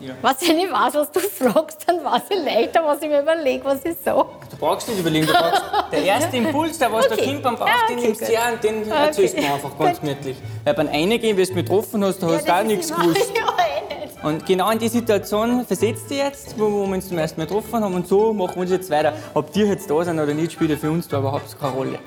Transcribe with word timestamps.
Ja. 0.00 0.14
Was 0.22 0.40
ich 0.40 0.54
nicht 0.54 0.72
weiß, 0.72 0.94
was 0.94 1.10
du 1.10 1.20
fragst, 1.20 1.86
dann 1.86 2.02
weiß 2.02 2.22
ich 2.30 2.44
leichter, 2.44 2.82
was 2.84 3.02
ich 3.02 3.08
mir 3.08 3.20
überlege, 3.20 3.64
was 3.64 3.84
ich 3.84 3.96
sage. 4.02 4.26
Du 4.50 4.56
brauchst 4.56 4.88
nicht 4.88 4.98
überlegen, 4.98 5.26
du 5.26 5.32
brauchst 5.32 5.62
der 5.92 6.02
erste 6.02 6.36
Impuls, 6.38 6.78
der 6.78 6.90
was 6.90 7.06
okay. 7.06 7.16
der 7.16 7.26
kommt 7.26 7.42
beim 7.42 7.56
Bauch, 7.56 7.66
ja, 7.66 7.74
okay, 7.84 7.94
den 7.94 8.02
nimmst 8.04 8.20
du 8.22 8.26
her 8.26 8.52
und 8.52 8.64
den 8.64 8.82
okay. 8.82 9.06
erzählst 9.06 9.36
du 9.36 9.40
mir 9.42 9.54
einfach 9.54 9.78
ganz 9.78 10.00
gemütlich. 10.00 10.36
Weil 10.64 10.74
beim 10.74 10.88
Eingehen, 10.88 11.36
wie 11.36 11.44
du 11.44 11.54
mich 11.54 11.66
getroffen 11.66 12.02
hast, 12.02 12.18
da 12.18 12.28
ja, 12.28 12.36
hast 12.36 12.48
du 12.48 12.52
auch 12.52 12.62
nichts 12.62 12.94
gewusst. 12.94 13.32
Eh 13.60 13.90
und 14.22 14.44
genau 14.44 14.70
in 14.70 14.78
die 14.78 14.88
Situation 14.88 15.64
versetzt 15.64 16.10
dich 16.10 16.18
jetzt, 16.18 16.58
wo 16.58 16.68
wir 16.68 16.94
uns 16.94 17.08
zum 17.08 17.16
ersten 17.16 17.40
Mal 17.40 17.46
getroffen 17.46 17.82
haben 17.82 17.94
und 17.94 18.06
so 18.06 18.34
machen 18.34 18.56
wir 18.56 18.62
uns 18.62 18.70
jetzt 18.70 18.90
weiter. 18.90 19.14
Ob 19.32 19.50
die 19.52 19.60
jetzt 19.60 19.90
da 19.90 20.04
sind 20.04 20.18
oder 20.18 20.34
nicht, 20.34 20.52
spielt 20.52 20.70
ja 20.70 20.76
für 20.76 20.90
uns 20.90 21.08
da 21.08 21.20
überhaupt 21.20 21.58
keine 21.58 21.72
Rolle. 21.72 21.98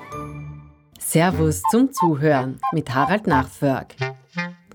Servus 0.99 1.63
zum 1.71 1.91
Zuhören 1.91 2.59
mit 2.71 2.93
Harald 2.93 3.25
Nachförg. 3.25 3.95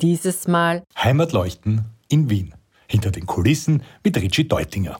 Dieses 0.01 0.49
Mal 0.49 0.83
Heimatleuchten 0.97 1.85
in 2.09 2.29
Wien. 2.29 2.55
Hinter 2.91 3.11
den 3.11 3.27
Kulissen 3.27 3.83
mit 4.03 4.17
Richie 4.17 4.49
Deutinger. 4.49 4.99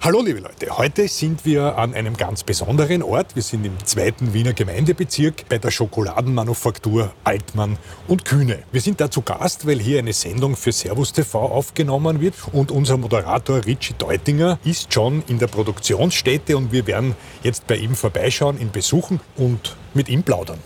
Hallo 0.00 0.22
liebe 0.22 0.40
Leute, 0.40 0.76
heute 0.78 1.06
sind 1.06 1.44
wir 1.44 1.76
an 1.76 1.92
einem 1.92 2.16
ganz 2.16 2.42
besonderen 2.42 3.02
Ort. 3.02 3.36
Wir 3.36 3.42
sind 3.42 3.66
im 3.66 3.78
zweiten 3.84 4.32
Wiener 4.32 4.54
Gemeindebezirk 4.54 5.48
bei 5.50 5.58
der 5.58 5.70
Schokoladenmanufaktur 5.70 7.12
Altmann 7.24 7.76
und 8.08 8.24
Kühne. 8.24 8.60
Wir 8.72 8.80
sind 8.80 9.02
da 9.02 9.10
zu 9.10 9.20
Gast, 9.20 9.66
weil 9.66 9.78
hier 9.78 9.98
eine 9.98 10.14
Sendung 10.14 10.56
für 10.56 10.72
Servus 10.72 11.12
TV 11.12 11.38
aufgenommen 11.38 12.22
wird 12.22 12.34
und 12.52 12.70
unser 12.70 12.96
Moderator 12.96 13.64
Richie 13.66 13.94
Deutinger 13.98 14.58
ist 14.64 14.94
schon 14.94 15.22
in 15.28 15.38
der 15.38 15.46
Produktionsstätte 15.48 16.56
und 16.56 16.72
wir 16.72 16.86
werden 16.86 17.14
jetzt 17.42 17.66
bei 17.66 17.76
ihm 17.76 17.94
vorbeischauen, 17.94 18.58
ihn 18.58 18.70
besuchen 18.70 19.20
und 19.36 19.76
mit 19.92 20.08
ihm 20.08 20.22
plaudern. 20.22 20.58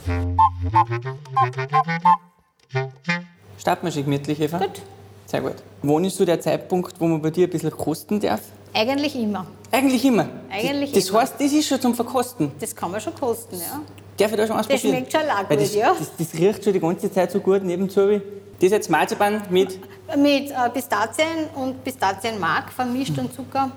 Starten 3.59 3.87
wir 3.87 3.93
schon 3.93 4.05
gemütlich, 4.05 4.41
Eva? 4.41 4.59
Gut. 4.59 4.83
Sehr 5.27 5.41
gut. 5.41 5.55
Wann 5.83 6.05
ist 6.05 6.17
so 6.17 6.25
der 6.25 6.41
Zeitpunkt, 6.41 7.01
wo 7.01 7.07
man 7.07 7.21
bei 7.21 7.31
dir 7.31 7.47
ein 7.47 7.51
bisschen 7.51 7.71
kosten 7.71 8.21
darf? 8.21 8.41
Eigentlich 8.73 9.17
immer. 9.17 9.47
Eigentlich 9.73 10.05
immer? 10.05 10.29
Eigentlich 10.51 10.93
das 10.93 11.09
immer. 11.09 11.23
heißt, 11.23 11.35
das 11.39 11.53
ist 11.53 11.67
schon 11.67 11.81
zum 11.81 11.95
Verkosten? 11.95 12.53
Das 12.61 12.75
kann 12.77 12.91
man 12.91 13.01
schon 13.01 13.15
kosten, 13.15 13.57
ja. 13.59 13.81
Darf 14.17 14.31
ich 14.31 14.37
da 14.37 14.47
schon 14.47 14.57
ausprobieren? 14.57 14.83
Das 14.83 15.13
schmeckt 15.13 15.13
schon 15.13 15.31
auch 15.31 15.49
gut, 15.49 15.61
das, 15.61 15.75
ja. 15.75 15.95
Das, 15.99 16.11
das, 16.17 16.35
riecht 16.41 16.65
schon 16.65 16.73
die 16.73 16.81
ganze 16.81 17.11
Zeit 17.11 17.31
so 17.31 17.41
gut 17.41 17.65
nebenzu. 17.65 18.09
Das 18.09 18.21
ist 18.61 18.73
jetzt 18.73 18.91
Marzipan 18.91 19.43
mit? 19.51 19.79
Mit 20.17 20.51
äh, 20.51 20.71
Pistazien 20.73 21.49
und 21.55 21.83
Pistazienmark 21.83 22.73
vermischt 22.73 23.17
mhm. 23.17 23.25
und 23.25 23.35
Zucker. 23.35 23.71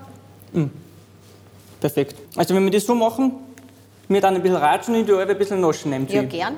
Mhm. 0.52 0.70
Perfekt. 1.80 2.14
Also 2.36 2.54
wenn 2.54 2.64
wir 2.64 2.70
das 2.70 2.84
so 2.84 2.94
machen, 2.94 3.32
wir 4.08 4.20
dann 4.20 4.34
ein 4.34 4.42
bisschen 4.42 4.58
ratschen 4.58 4.94
und 4.96 5.08
die 5.08 5.14
ein 5.14 5.38
bisschen 5.38 5.60
naschen 5.60 5.90
nehmen. 5.90 6.06
Ja, 6.08 6.22
gern. 6.22 6.56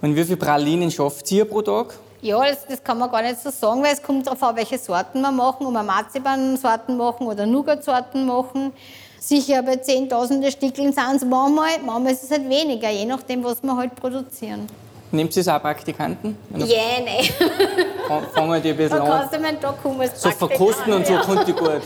Und 0.00 0.16
wie 0.16 0.24
viele 0.24 0.36
Pralinen 0.36 0.90
schafft 0.90 1.30
ihr 1.32 1.44
pro 1.44 1.62
Tag? 1.62 1.94
Ja, 2.22 2.38
das, 2.44 2.66
das, 2.66 2.82
kann 2.82 2.98
man 2.98 3.10
gar 3.10 3.22
nicht 3.22 3.40
so 3.40 3.50
sagen, 3.50 3.82
weil 3.82 3.92
es 3.92 4.02
kommt 4.02 4.26
darauf 4.26 4.42
an, 4.44 4.54
welche 4.54 4.78
Sorten 4.78 5.20
wir 5.20 5.32
machen, 5.32 5.66
ob 5.66 5.72
wir 5.72 5.82
Marzipan-Sorten 5.82 6.96
machen 6.96 7.26
oder 7.26 7.46
Nougat-Sorten 7.46 8.24
machen. 8.24 8.72
Sicher 9.18 9.62
bei 9.62 9.76
zehntausende 9.76 10.50
Stickeln 10.50 10.92
sind 10.92 11.16
es 11.16 11.24
manchmal, 11.24 11.80
manchmal 11.84 12.12
ist 12.12 12.24
es 12.24 12.30
halt 12.30 12.48
weniger, 12.48 12.90
je 12.90 13.06
nachdem, 13.06 13.42
was 13.42 13.62
wir 13.62 13.76
halt 13.76 13.94
produzieren. 13.96 14.68
Nehmt 15.10 15.36
ihr 15.36 15.46
auch 15.46 15.60
Praktikanten? 15.60 16.38
Ja, 16.56 16.66
yeah, 16.66 17.00
nein. 17.04 18.22
Fangen 18.34 18.62
die 18.62 18.70
ein 18.70 18.76
bisschen 18.76 19.00
an. 19.00 19.06
Da 19.06 19.18
kannst 19.18 19.34
du 19.34 19.38
meinen 19.40 19.60
Tag 19.60 19.82
kommen 19.82 20.00
als 20.00 20.22
So 20.22 20.30
verkosten 20.30 20.92
und 20.92 21.06
so 21.06 21.12
ja. 21.12 21.20
kommt 21.20 21.46
die 21.46 21.52
gut. 21.52 21.82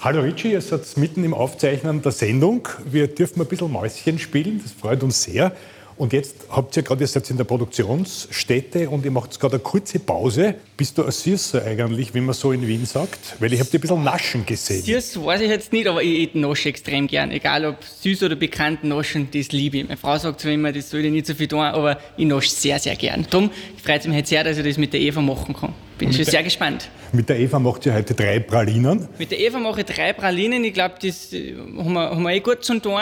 Hallo 0.00 0.20
Richie, 0.20 0.52
ihr 0.52 0.60
seid 0.60 0.96
mitten 0.96 1.24
im 1.24 1.34
Aufzeichnen 1.34 2.02
der 2.02 2.12
Sendung. 2.12 2.68
Wir 2.84 3.08
dürfen 3.08 3.40
ein 3.40 3.48
bisschen 3.48 3.72
Mäuschen 3.72 4.18
spielen, 4.18 4.60
das 4.62 4.72
freut 4.72 5.02
uns 5.02 5.22
sehr. 5.22 5.52
Und 5.96 6.12
jetzt 6.12 6.46
habt 6.50 6.76
ihr 6.76 6.82
gerade, 6.82 7.04
ihr 7.04 7.06
seid 7.06 7.30
in 7.30 7.36
der 7.36 7.44
Produktionsstätte 7.44 8.90
und 8.90 9.04
ihr 9.04 9.12
macht 9.12 9.38
gerade 9.38 9.54
eine 9.54 9.62
kurze 9.62 10.00
Pause. 10.00 10.56
Bist 10.76 10.98
du 10.98 11.04
ein 11.04 11.12
Süßer 11.12 11.64
eigentlich, 11.64 12.14
wie 12.14 12.20
man 12.20 12.34
so 12.34 12.50
in 12.50 12.66
Wien 12.66 12.84
sagt? 12.84 13.36
Weil 13.38 13.52
ich 13.52 13.60
habe 13.60 13.70
dir 13.70 13.78
ein 13.78 13.80
bisschen 13.80 14.02
naschen 14.02 14.44
gesehen. 14.44 14.82
Süß 14.82 15.24
weiß 15.24 15.42
ich 15.42 15.50
jetzt 15.50 15.72
nicht, 15.72 15.86
aber 15.86 16.02
ich, 16.02 16.28
ich 16.28 16.34
nasche 16.34 16.68
extrem 16.68 17.06
gern. 17.06 17.30
Egal 17.30 17.64
ob 17.64 17.76
süß 17.84 18.24
oder 18.24 18.34
bekannt, 18.34 18.82
naschen, 18.82 19.28
das 19.32 19.52
liebe 19.52 19.78
ich. 19.78 19.84
Meine 19.84 19.96
Frau 19.96 20.18
sagt 20.18 20.40
zwar 20.40 20.50
immer, 20.50 20.72
das 20.72 20.90
soll 20.90 21.04
ich 21.04 21.12
nicht 21.12 21.26
so 21.26 21.34
viel 21.34 21.46
tun, 21.46 21.60
aber 21.60 21.98
ich 22.16 22.26
nasche 22.26 22.50
sehr, 22.50 22.78
sehr 22.80 22.96
gern. 22.96 23.24
Darum 23.30 23.50
freut 23.82 24.00
es 24.00 24.06
mich 24.08 24.16
jetzt 24.16 24.30
sehr, 24.30 24.42
dass 24.42 24.58
ich 24.58 24.64
das 24.64 24.78
mit 24.78 24.92
der 24.92 25.00
Eva 25.00 25.20
machen 25.20 25.54
kann. 25.54 25.74
Bin 25.98 26.12
schon 26.12 26.24
sehr 26.24 26.42
gespannt. 26.42 26.88
Mit 27.12 27.28
der 27.28 27.38
Eva 27.38 27.60
macht 27.60 27.86
ihr 27.86 27.94
heute 27.94 28.14
drei 28.14 28.40
Pralinen. 28.40 29.06
Mit 29.16 29.30
der 29.30 29.38
Eva 29.38 29.60
mache 29.60 29.82
ich 29.82 29.86
drei 29.86 30.12
Pralinen. 30.12 30.64
Ich 30.64 30.74
glaube, 30.74 30.96
das 31.00 31.32
äh, 31.32 31.54
haben 31.54 31.92
wir, 31.92 32.10
haben 32.10 32.22
wir 32.22 32.32
eh 32.32 32.40
gut 32.40 32.64
zum 32.64 32.82
tun. 32.82 33.00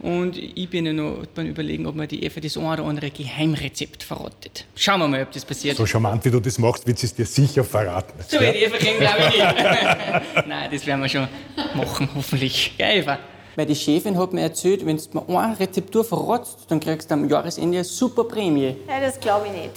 Und 0.00 0.36
ich 0.36 0.68
bin 0.68 0.86
ja 0.86 0.92
noch 0.92 1.24
beim 1.34 1.46
Überlegen, 1.46 1.86
ob 1.86 1.94
mir 1.94 2.06
die 2.06 2.22
Eva 2.22 2.40
das 2.40 2.56
ein 2.56 2.64
oder 2.64 2.84
andere 2.84 3.10
Geheimrezept 3.10 4.02
verrottet. 4.02 4.66
Schauen 4.74 5.00
wir 5.00 5.08
mal, 5.08 5.22
ob 5.22 5.32
das 5.32 5.44
passiert. 5.44 5.76
So 5.76 5.86
charmant, 5.86 6.24
wie 6.24 6.30
du 6.30 6.38
das 6.38 6.58
machst, 6.58 6.86
wird 6.86 6.98
sie 6.98 7.06
es 7.06 7.14
dir 7.14 7.26
sicher 7.26 7.64
verraten. 7.64 8.12
So 8.28 8.38
wie 8.38 8.52
die 8.52 8.58
Eva 8.58 8.76
kennen, 8.76 8.98
glaube 8.98 9.18
ich 9.20 9.36
nicht. 9.36 10.46
Nein, 10.46 10.70
das 10.70 10.86
werden 10.86 11.00
wir 11.00 11.08
schon 11.08 11.28
machen, 11.74 12.08
hoffentlich. 12.14 12.74
Gell, 12.76 12.98
Eva? 12.98 13.18
Weil 13.56 13.64
die 13.64 13.74
Chefin 13.74 14.18
hat 14.18 14.34
mir 14.34 14.42
erzählt, 14.42 14.84
wenn 14.84 14.98
du 14.98 15.32
mir 15.32 15.40
eine 15.40 15.58
Rezeptur 15.58 16.04
verrotzt, 16.04 16.66
dann 16.68 16.78
kriegst 16.78 17.10
du 17.10 17.14
am 17.14 17.26
Jahresende 17.26 17.78
eine 17.78 17.84
super 17.84 18.24
Prämie. 18.24 18.76
Ja, 18.86 19.00
das 19.00 19.18
glaube 19.18 19.46
ich 19.46 19.52
nicht. 19.52 19.72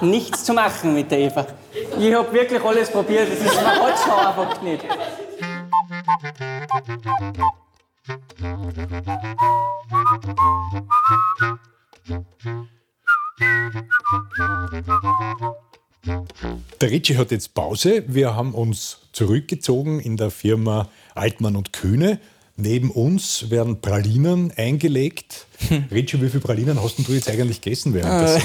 Nichts 0.02 0.44
zu 0.44 0.52
machen 0.52 0.94
mit 0.94 1.10
der 1.10 1.20
Eva. 1.20 1.46
Ich 2.00 2.12
habe 2.12 2.32
wirklich 2.32 2.62
alles 2.64 2.90
probiert, 2.90 3.28
das 3.30 3.38
ist 3.38 3.54
verrotzt 3.54 4.08
einfach 4.08 4.60
nicht. 4.62 4.84
Der 16.80 16.90
Ritchie 16.90 17.16
hat 17.16 17.30
jetzt 17.30 17.54
Pause. 17.54 18.04
Wir 18.08 18.34
haben 18.34 18.54
uns 18.54 18.98
zurückgezogen 19.12 20.00
in 20.00 20.16
der 20.16 20.30
Firma 20.30 20.88
Altmann 21.14 21.56
und 21.56 21.72
Kühne. 21.72 22.18
Neben 22.56 22.90
uns 22.90 23.50
werden 23.50 23.80
Pralinen 23.80 24.52
eingelegt. 24.56 25.46
Hm. 25.68 25.84
Ritchie, 25.90 26.20
wie 26.20 26.28
viele 26.28 26.40
Pralinen 26.40 26.82
hast 26.82 26.98
du 26.98 27.12
jetzt 27.12 27.28
eigentlich 27.30 27.60
gegessen 27.60 27.94
währenddessen? 27.94 28.42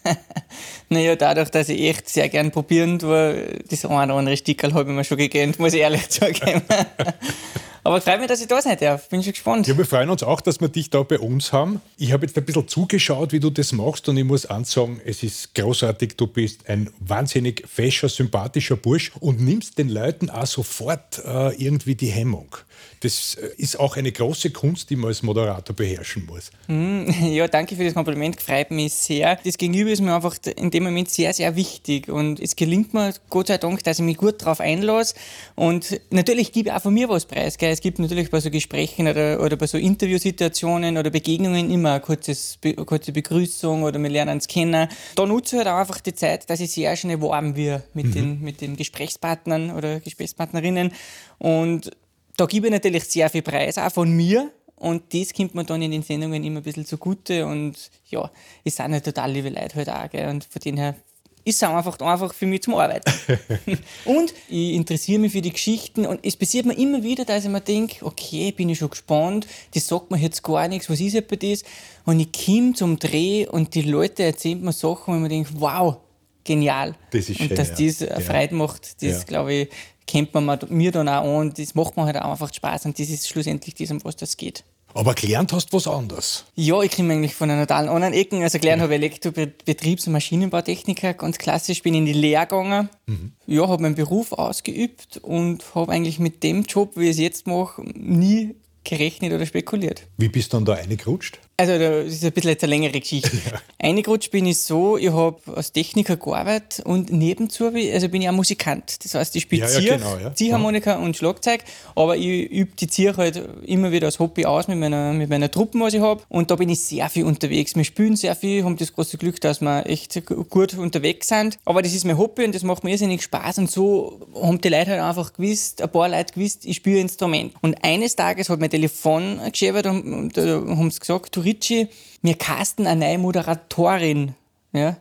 naja, 0.88 1.16
dadurch, 1.16 1.50
dass 1.50 1.68
ich 1.68 1.80
echt 1.80 2.08
sehr 2.08 2.28
gern 2.28 2.50
probieren 2.50 2.98
tue, 2.98 3.60
das 3.68 3.84
eine 3.86 4.12
oder 4.12 4.18
andere 4.18 4.36
Stickerl 4.36 4.74
habe 4.74 4.90
ich 4.90 4.96
mir 4.96 5.04
schon 5.04 5.18
gegönnt, 5.18 5.58
muss 5.58 5.72
ich 5.74 5.80
ehrlich 5.80 6.08
zugeben. 6.10 6.62
Aber 7.84 8.00
freut 8.00 8.18
mich, 8.18 8.28
dass 8.28 8.40
ich 8.40 8.46
da 8.46 8.62
sein 8.62 8.78
darf. 8.80 9.10
Bin 9.10 9.22
schon 9.22 9.34
gespannt. 9.34 9.66
Ja, 9.66 9.76
wir 9.76 9.84
freuen 9.84 10.08
uns 10.08 10.22
auch, 10.22 10.40
dass 10.40 10.58
wir 10.58 10.68
dich 10.68 10.88
da 10.88 11.02
bei 11.02 11.18
uns 11.18 11.52
haben. 11.52 11.82
Ich 11.98 12.12
habe 12.12 12.24
jetzt 12.24 12.36
ein 12.38 12.44
bisschen 12.46 12.66
zugeschaut, 12.66 13.32
wie 13.32 13.40
du 13.40 13.50
das 13.50 13.72
machst 13.72 14.08
und 14.08 14.16
ich 14.16 14.24
muss 14.24 14.46
ansagen, 14.46 15.02
es 15.04 15.22
ist 15.22 15.54
großartig. 15.54 16.16
Du 16.16 16.26
bist 16.26 16.66
ein 16.66 16.88
wahnsinnig 16.98 17.62
fescher, 17.68 18.08
sympathischer 18.08 18.76
Bursch 18.76 19.12
und 19.20 19.38
nimmst 19.42 19.76
den 19.76 19.90
Leuten 19.90 20.30
auch 20.30 20.46
sofort 20.46 21.22
äh, 21.26 21.54
irgendwie 21.62 21.94
die 21.94 22.08
Hemmung. 22.08 22.56
Das 23.00 23.34
äh, 23.34 23.50
ist 23.58 23.78
auch 23.78 23.98
eine 23.98 24.10
große 24.10 24.48
Kunst, 24.48 24.88
die 24.88 24.96
man 24.96 25.08
als 25.08 25.22
Moderator 25.22 25.76
beherrschen 25.76 26.24
muss. 26.24 26.50
Hm, 26.68 27.14
ja, 27.32 27.46
danke 27.48 27.76
für 27.76 27.84
das 27.84 27.92
Kompliment, 27.92 28.40
freut 28.40 28.70
mich 28.70 28.94
sehr. 28.94 29.38
Das 29.44 29.58
Gegenüber 29.58 29.90
ist 29.90 30.00
mir 30.00 30.14
einfach 30.14 30.36
in 30.56 30.70
dem 30.70 30.84
Moment 30.84 31.10
sehr, 31.10 31.34
sehr 31.34 31.54
wichtig 31.54 32.08
und 32.08 32.40
es 32.40 32.56
gelingt 32.56 32.94
mir, 32.94 33.12
Gott 33.28 33.48
sei 33.48 33.58
Dank, 33.58 33.84
dass 33.84 33.98
ich 33.98 34.04
mich 34.06 34.16
gut 34.16 34.40
darauf 34.40 34.60
einlasse 34.60 35.14
und 35.54 36.00
natürlich 36.08 36.52
gebe 36.52 36.70
ich 36.70 36.74
auch 36.74 36.80
von 36.80 36.94
mir 36.94 37.10
was 37.10 37.26
preis. 37.26 37.58
Gell? 37.58 37.73
Es 37.74 37.80
gibt 37.80 37.98
natürlich 37.98 38.30
bei 38.30 38.38
so 38.38 38.50
Gesprächen 38.50 39.08
oder, 39.08 39.40
oder 39.40 39.56
bei 39.56 39.66
so 39.66 39.78
Interviewsituationen 39.78 40.96
oder 40.96 41.10
Begegnungen 41.10 41.72
immer 41.72 41.94
eine, 41.94 42.00
kurzes, 42.00 42.56
eine 42.64 42.76
kurze 42.76 43.10
Begrüßung 43.10 43.82
oder 43.82 44.00
wir 44.00 44.08
lernen 44.08 44.36
uns 44.36 44.46
kennen. 44.46 44.88
Da 45.16 45.26
nutze 45.26 45.56
ich 45.56 45.58
halt 45.58 45.74
auch 45.74 45.80
einfach 45.80 46.00
die 46.00 46.14
Zeit, 46.14 46.48
dass 46.48 46.60
ich 46.60 46.70
sehr 46.70 46.94
schnell 46.94 47.20
warm 47.20 47.56
wird 47.56 47.82
mit, 47.96 48.06
mhm. 48.06 48.12
den, 48.12 48.40
mit 48.42 48.60
den 48.60 48.76
Gesprächspartnern 48.76 49.72
oder 49.72 49.98
Gesprächspartnerinnen 49.98 50.92
und 51.38 51.90
da 52.36 52.46
gebe 52.46 52.68
ich 52.68 52.72
natürlich 52.72 53.04
sehr 53.04 53.28
viel 53.28 53.42
Preis, 53.42 53.76
auch 53.78 53.92
von 53.92 54.14
mir. 54.14 54.50
Und 54.76 55.14
das 55.14 55.32
kommt 55.32 55.54
mir 55.54 55.64
dann 55.64 55.82
in 55.82 55.90
den 55.90 56.02
Sendungen 56.02 56.42
immer 56.42 56.60
ein 56.60 56.62
bisschen 56.62 56.84
zugute. 56.84 57.46
Und 57.46 57.90
ja, 58.06 58.30
es 58.64 58.76
sind 58.76 58.92
halt 58.92 59.04
total 59.04 59.30
liebe 59.30 59.48
Leute 59.48 59.76
halt 59.76 59.88
auch. 59.88 60.10
Gell? 60.10 60.28
Und 60.28 60.44
von 60.44 60.60
denen 60.60 60.78
her 60.78 60.96
ist 61.44 61.62
es 61.62 61.62
einfach, 61.62 61.98
einfach 62.00 62.32
für 62.32 62.46
mich 62.46 62.62
zum 62.62 62.74
Arbeiten. 62.74 63.12
und 64.06 64.32
ich 64.48 64.72
interessiere 64.72 65.18
mich 65.18 65.32
für 65.32 65.42
die 65.42 65.52
Geschichten. 65.52 66.06
Und 66.06 66.20
es 66.24 66.36
passiert 66.36 66.64
mir 66.64 66.76
immer 66.76 67.02
wieder, 67.02 67.24
dass 67.24 67.44
ich 67.44 67.50
mir 67.50 67.60
denke, 67.60 68.04
okay, 68.04 68.50
bin 68.52 68.70
ich 68.70 68.78
schon 68.78 68.90
gespannt, 68.90 69.46
das 69.74 69.86
sagt 69.86 70.10
mir 70.10 70.16
jetzt 70.16 70.42
gar 70.42 70.66
nichts, 70.68 70.88
was 70.88 71.00
ist 71.00 71.14
etwa 71.14 71.36
das? 71.36 71.62
Und 72.06 72.20
ich 72.20 72.32
komme 72.32 72.72
zum 72.72 72.98
Dreh 72.98 73.46
und 73.46 73.74
die 73.74 73.82
Leute 73.82 74.22
erzählen 74.22 74.62
mir 74.62 74.72
Sachen, 74.72 75.12
wo 75.12 75.16
ich 75.16 75.22
mir 75.22 75.28
denke, 75.28 75.50
wow, 75.54 75.98
genial. 76.44 76.94
Das 77.10 77.28
ist 77.28 77.36
schön, 77.36 77.50
und 77.50 77.58
dass 77.58 77.78
ja. 77.78 77.86
das 77.86 78.00
ja. 78.00 78.20
Freude 78.20 78.54
macht, 78.54 79.02
das 79.02 79.18
ja. 79.18 79.24
glaube 79.24 79.52
ich, 79.52 79.68
kennt 80.06 80.32
man 80.34 80.58
mir 80.68 80.92
dann 80.92 81.08
auch 81.08 81.40
an. 81.40 81.52
Das 81.54 81.74
macht 81.74 81.96
mir 81.96 82.04
halt 82.04 82.16
auch 82.16 82.30
einfach 82.30 82.52
Spaß 82.52 82.86
und 82.86 82.98
das 82.98 83.08
ist 83.08 83.28
schlussendlich 83.28 83.74
das, 83.74 83.90
um 83.90 84.02
was 84.04 84.16
das 84.16 84.36
geht. 84.36 84.64
Aber 84.94 85.14
gelernt 85.14 85.52
hast 85.52 85.72
du 85.72 85.76
was 85.76 85.88
anderes. 85.88 86.44
Ja, 86.54 86.80
ich 86.80 86.92
komme 86.92 87.12
eigentlich 87.12 87.34
von 87.34 87.50
einer 87.50 87.62
totalen 87.62 87.88
anderen 87.88 88.14
Ecken. 88.14 88.42
Also 88.42 88.58
gelernt 88.58 88.80
habe 88.80 88.94
ich 88.94 89.02
Elektrobetriebs- 89.02 90.06
und 90.06 90.12
Maschinenbautechniker, 90.12 91.14
ganz 91.14 91.38
klassisch. 91.38 91.82
Bin 91.82 91.94
in 91.94 92.06
die 92.06 92.12
Lehre 92.12 92.46
gegangen. 92.46 92.88
Mhm. 93.06 93.32
Ja, 93.46 93.68
habe 93.68 93.82
meinen 93.82 93.96
Beruf 93.96 94.32
ausgeübt 94.32 95.18
und 95.18 95.74
habe 95.74 95.92
eigentlich 95.92 96.20
mit 96.20 96.42
dem 96.44 96.62
Job, 96.62 96.92
wie 96.96 97.04
ich 97.04 97.10
es 97.10 97.18
jetzt 97.18 97.46
mache, 97.46 97.82
nie 97.82 98.54
gerechnet 98.84 99.32
oder 99.32 99.46
spekuliert. 99.46 100.06
Wie 100.16 100.28
bist 100.28 100.52
du 100.52 100.58
dann 100.58 100.64
da 100.64 100.74
reingerutscht? 100.74 101.40
Also 101.56 101.78
das 101.78 102.06
ist 102.06 102.24
ein 102.24 102.32
bisschen 102.32 102.50
jetzt 102.50 102.64
eine 102.64 102.70
längere 102.70 103.00
Geschichte. 103.00 103.30
Ja. 103.44 103.60
Eingerutscht 103.78 104.30
bin 104.30 104.46
ich 104.46 104.58
so, 104.58 104.96
ich 104.96 105.12
habe 105.12 105.36
als 105.54 105.72
Techniker 105.72 106.16
gearbeitet 106.16 106.80
und 106.86 107.12
nebenzu 107.12 107.66
also 107.66 108.08
bin 108.08 108.22
ich 108.22 108.28
auch 108.28 108.32
Musikant. 108.32 109.04
Das 109.04 109.14
heißt, 109.14 109.36
ich 109.36 109.42
spiele 109.42 109.66
ja, 109.66 109.78
ja, 109.78 109.96
genau, 109.96 110.16
ja. 110.16 110.34
Ziehharmonika 110.34 110.96
und 110.96 111.16
Schlagzeug, 111.16 111.62
aber 111.94 112.16
ich 112.16 112.50
übe 112.50 112.70
die 112.78 112.86
Zier 112.86 113.16
halt 113.16 113.42
immer 113.66 113.92
wieder 113.92 114.06
als 114.06 114.18
Hobby 114.18 114.46
aus 114.46 114.68
mit 114.68 114.78
meiner, 114.78 115.12
mit 115.12 115.28
meiner 115.28 115.50
Truppe, 115.50 115.78
was 115.80 115.92
ich 115.92 116.00
habe. 116.00 116.22
Und 116.28 116.50
da 116.50 116.56
bin 116.56 116.70
ich 116.70 116.80
sehr 116.80 117.10
viel 117.10 117.24
unterwegs. 117.24 117.76
Wir 117.76 117.84
spielen 117.84 118.16
sehr 118.16 118.34
viel, 118.34 118.64
haben 118.64 118.76
das 118.76 118.94
große 118.94 119.18
Glück, 119.18 119.40
dass 119.40 119.60
wir 119.60 119.86
echt 119.86 120.24
gut 120.48 120.74
unterwegs 120.74 121.28
sind. 121.28 121.58
Aber 121.64 121.82
das 121.82 121.92
ist 121.92 122.04
mein 122.04 122.16
Hobby 122.16 122.44
und 122.44 122.54
das 122.54 122.62
macht 122.62 122.84
mir 122.84 122.92
irrsinnig 122.92 123.22
Spaß. 123.22 123.58
Und 123.58 123.70
so 123.70 124.20
haben 124.34 124.60
die 124.60 124.68
Leute 124.68 124.92
halt 124.92 125.02
einfach 125.02 125.34
gewusst, 125.34 125.82
ein 125.82 125.90
paar 125.90 126.08
Leute 126.08 126.32
gewusst, 126.32 126.64
ich 126.64 126.76
spiele 126.76 127.00
Instrument. 127.00 127.52
Und 127.60 127.76
eines 127.84 128.16
Tages 128.16 128.48
hat 128.48 128.60
mein 128.60 128.70
Telefon 128.70 129.40
geschäbert 129.50 129.86
und, 129.86 130.04
und, 130.04 130.38
und 130.38 130.78
haben 130.78 130.90
sie 130.90 131.00
gesagt, 131.00 131.36
du 131.36 131.43
Ritchie, 131.44 131.88
wir 132.22 132.34
casten 132.34 132.86
eine 132.86 133.06
neue 133.06 133.18
Moderatorin. 133.18 134.34
Ja? 134.72 134.96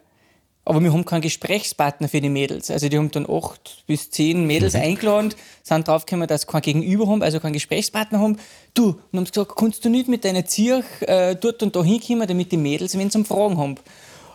Aber 0.65 0.81
wir 0.81 0.93
haben 0.93 1.03
keinen 1.03 1.21
Gesprächspartner 1.21 2.07
für 2.07 2.21
die 2.21 2.29
Mädels. 2.29 2.71
Also 2.71 2.87
die 2.87 2.97
haben 2.97 3.11
dann 3.11 3.29
acht 3.29 3.83
bis 3.85 4.09
zehn 4.11 4.47
Mädels 4.47 4.75
mhm. 4.75 4.81
eingeladen, 4.81 5.35
sind 5.61 5.87
draufgekommen, 5.87 6.27
dass 6.27 6.41
sie 6.41 6.47
kein 6.47 6.61
Gegenüber 6.61 7.07
haben, 7.07 7.21
also 7.21 7.39
keinen 7.39 7.53
Gesprächspartner 7.53 8.19
haben. 8.19 8.37
Du, 8.73 8.95
und 9.11 9.19
haben 9.19 9.25
gesagt, 9.25 9.55
kannst 9.57 9.83
du 9.83 9.89
nicht 9.89 10.07
mit 10.07 10.23
deiner 10.23 10.45
Zirch 10.45 10.85
äh, 11.01 11.35
dort 11.35 11.63
und 11.63 11.75
da 11.75 11.83
hinkommen, 11.83 12.27
damit 12.27 12.51
die 12.51 12.57
Mädels, 12.57 12.97
wenn 12.97 13.09
sie 13.09 13.17
um 13.17 13.25
Fragen 13.25 13.57
haben. 13.57 13.75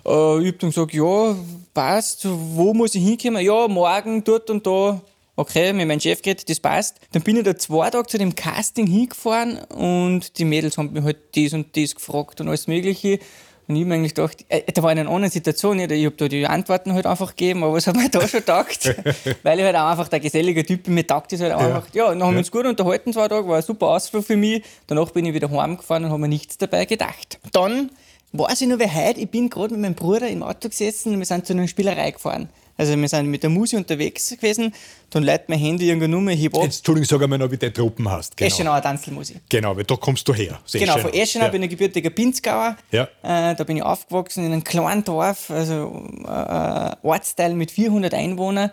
Äh, 0.04 0.40
ich 0.40 0.48
habe 0.48 0.52
dann 0.52 0.70
gesagt, 0.70 0.92
ja, 0.92 1.36
passt, 1.72 2.26
wo 2.28 2.74
muss 2.74 2.94
ich 2.94 3.04
hinkommen? 3.04 3.42
Ja, 3.42 3.66
morgen 3.66 4.22
dort 4.22 4.50
und 4.50 4.66
da 4.66 5.00
okay, 5.38 5.72
mit 5.72 5.86
meinem 5.86 6.00
Chef 6.00 6.20
geredet, 6.20 6.50
das 6.50 6.58
passt. 6.58 6.96
Dann 7.12 7.22
bin 7.22 7.36
ich 7.36 7.44
da 7.44 7.56
zwei 7.56 7.88
Tage 7.90 8.06
zu 8.08 8.18
dem 8.18 8.34
Casting 8.34 8.86
hingefahren 8.86 9.58
und 9.68 10.36
die 10.38 10.44
Mädels 10.44 10.76
haben 10.76 10.92
mich 10.92 11.04
halt 11.04 11.18
das 11.34 11.52
und 11.52 11.76
das 11.76 11.94
gefragt 11.94 12.40
und 12.40 12.48
alles 12.48 12.66
Mögliche. 12.66 13.20
Und 13.68 13.76
ich 13.76 13.82
habe 13.82 13.90
mir 13.90 13.94
eigentlich 13.96 14.14
gedacht, 14.14 14.44
äh, 14.48 14.62
da 14.72 14.82
war 14.82 14.90
in 14.90 14.98
einer 14.98 15.10
anderen 15.10 15.30
Situation, 15.30 15.78
ich 15.78 16.06
habe 16.06 16.16
da 16.16 16.26
die 16.26 16.46
Antworten 16.46 16.92
halt 16.94 17.06
einfach 17.06 17.30
gegeben, 17.30 17.62
aber 17.62 17.74
was 17.74 17.86
hat 17.86 17.96
mir 17.96 18.08
da 18.08 18.26
schon 18.26 18.40
gedacht? 18.40 18.94
Weil 19.42 19.58
ich 19.58 19.64
halt 19.64 19.76
auch 19.76 19.90
einfach 19.90 20.08
der 20.08 20.20
gesellige 20.20 20.64
Typ 20.64 20.84
bin, 20.84 20.94
mir 20.94 21.06
taugt 21.06 21.30
das 21.32 21.40
halt 21.40 21.52
ja. 21.52 21.58
einfach. 21.58 21.86
Ja, 21.92 22.08
dann 22.08 22.22
haben 22.22 22.32
wir 22.32 22.38
uns 22.38 22.50
gut 22.50 22.66
unterhalten, 22.66 23.12
zwei 23.12 23.28
Tage, 23.28 23.46
war 23.46 23.56
ein 23.56 23.62
super 23.62 23.88
Ausflug 23.88 24.24
für 24.24 24.36
mich. 24.36 24.64
Danach 24.86 25.10
bin 25.10 25.24
ich 25.26 25.34
wieder 25.34 25.50
heimgefahren 25.50 26.04
und 26.04 26.10
habe 26.10 26.20
mir 26.20 26.28
nichts 26.28 26.58
dabei 26.58 26.84
gedacht. 26.86 27.38
Dann 27.52 27.90
weiß 28.32 28.62
ich 28.62 28.68
noch, 28.68 28.78
wie 28.78 28.90
heute, 28.90 29.20
ich 29.20 29.30
bin 29.30 29.50
gerade 29.50 29.74
mit 29.74 29.82
meinem 29.82 29.94
Bruder 29.94 30.28
im 30.28 30.42
Auto 30.42 30.68
gesessen 30.68 31.12
und 31.12 31.18
wir 31.18 31.26
sind 31.26 31.46
zu 31.46 31.52
einer 31.52 31.68
Spielerei 31.68 32.10
gefahren. 32.10 32.48
Also 32.78 32.96
wir 32.96 33.08
sind 33.08 33.26
mit 33.26 33.42
der 33.42 33.50
Musi 33.50 33.76
unterwegs 33.76 34.30
gewesen, 34.30 34.72
dann 35.10 35.24
leitet 35.24 35.48
mein 35.48 35.58
Handy 35.58 35.88
irgendeine 35.88 36.14
Nummer, 36.14 36.30
ich 36.30 36.46
ab. 36.46 36.62
Entschuldigung, 36.62 37.08
sag 37.08 37.20
einmal 37.20 37.38
noch, 37.38 37.50
wie 37.50 37.56
der 37.56 37.74
Truppen 37.74 38.08
hast. 38.08 38.36
Genau. 38.36 38.46
Eschenauer 38.46 38.80
Tanzelmusi. 38.80 39.34
Genau, 39.48 39.76
weil 39.76 39.82
da 39.82 39.96
kommst 39.96 40.28
du 40.28 40.32
her. 40.32 40.60
Sehr 40.64 40.82
genau, 40.82 40.96
von 40.98 41.12
Eschenau 41.12 41.46
ja. 41.46 41.50
bin 41.50 41.64
ich 41.64 41.70
gebürtiger 41.70 42.10
Pinzgauer. 42.10 42.76
Ja. 42.92 43.08
Äh, 43.24 43.56
da 43.56 43.64
bin 43.64 43.78
ich 43.78 43.82
aufgewachsen 43.82 44.46
in 44.46 44.52
einem 44.52 44.62
kleinen 44.62 45.02
Dorf, 45.02 45.50
also 45.50 46.08
äh, 46.24 46.90
Ortsteil 47.02 47.54
mit 47.54 47.72
400 47.72 48.14
Einwohnern. 48.14 48.70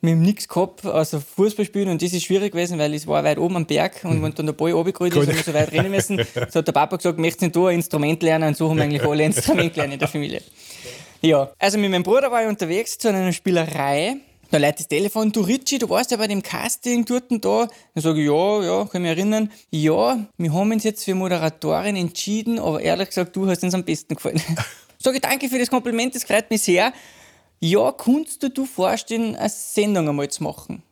Wir 0.00 0.12
haben 0.12 0.22
nichts 0.22 0.46
gehabt, 0.46 0.86
außer 0.86 1.20
Fußball 1.20 1.64
spielen 1.64 1.88
und 1.88 2.00
das 2.00 2.12
ist 2.12 2.22
schwierig 2.22 2.52
gewesen, 2.52 2.78
weil 2.78 2.94
es 2.94 3.08
war 3.08 3.24
weit 3.24 3.38
oben 3.38 3.56
am 3.56 3.66
Berg 3.66 4.04
und 4.04 4.20
mhm. 4.20 4.22
wenn 4.22 4.34
dann 4.34 4.46
der 4.46 4.52
Ball 4.52 4.70
runtergerollt 4.70 5.12
ist, 5.12 5.26
haben 5.26 5.36
wir 5.36 5.42
so 5.42 5.54
weit 5.54 5.72
rennen 5.72 5.90
müssen. 5.90 6.18
So 6.50 6.60
hat 6.60 6.68
der 6.68 6.72
Papa 6.72 6.96
gesagt, 6.96 7.18
möchtest 7.18 7.56
du 7.56 7.60
du 7.62 7.66
ein 7.66 7.76
Instrument 7.76 8.22
lernen? 8.22 8.48
Und 8.48 8.56
so 8.56 8.70
haben 8.70 8.76
wir 8.76 8.84
eigentlich 8.84 9.02
alle 9.02 9.24
Instrumente 9.24 9.70
gelernt 9.70 9.94
in 9.94 9.98
der 9.98 10.06
Familie. 10.06 10.42
Ja, 11.20 11.50
also 11.58 11.78
mit 11.78 11.90
meinem 11.90 12.04
Bruder 12.04 12.30
war 12.30 12.42
ich 12.42 12.48
unterwegs 12.48 12.96
zu 12.98 13.08
einer 13.08 13.32
Spielerei. 13.32 14.16
Da 14.50 14.56
leitet 14.56 14.80
das 14.80 14.88
Telefon, 14.88 15.30
du 15.30 15.40
Ritchie, 15.40 15.78
du 15.78 15.90
warst 15.90 16.10
ja 16.10 16.16
bei 16.16 16.26
dem 16.26 16.42
Casting 16.42 17.04
dort 17.04 17.30
und 17.30 17.44
da. 17.44 17.68
Dann 17.94 18.02
sage 18.02 18.20
ich, 18.20 18.26
ja, 18.26 18.62
ja, 18.62 18.84
kann 18.86 19.02
mich 19.02 19.10
erinnern. 19.10 19.50
Ja, 19.70 20.26
wir 20.38 20.52
haben 20.52 20.72
uns 20.72 20.84
jetzt 20.84 21.04
für 21.04 21.14
Moderatorin 21.14 21.96
entschieden, 21.96 22.58
aber 22.58 22.80
ehrlich 22.80 23.08
gesagt, 23.08 23.36
du 23.36 23.46
hast 23.48 23.62
uns 23.62 23.74
am 23.74 23.84
besten 23.84 24.14
gefallen. 24.14 24.40
sage 24.98 25.16
ich, 25.16 25.22
danke 25.22 25.48
für 25.48 25.58
das 25.58 25.68
Kompliment, 25.68 26.14
das 26.14 26.24
freut 26.24 26.50
mich 26.50 26.62
sehr. 26.62 26.92
Ja, 27.60 27.92
kannst 27.92 28.42
du 28.42 28.48
dir 28.48 28.64
vorstellen, 28.64 29.36
eine 29.36 29.48
Sendung 29.48 30.08
einmal 30.08 30.28
zu 30.28 30.44
machen? 30.44 30.82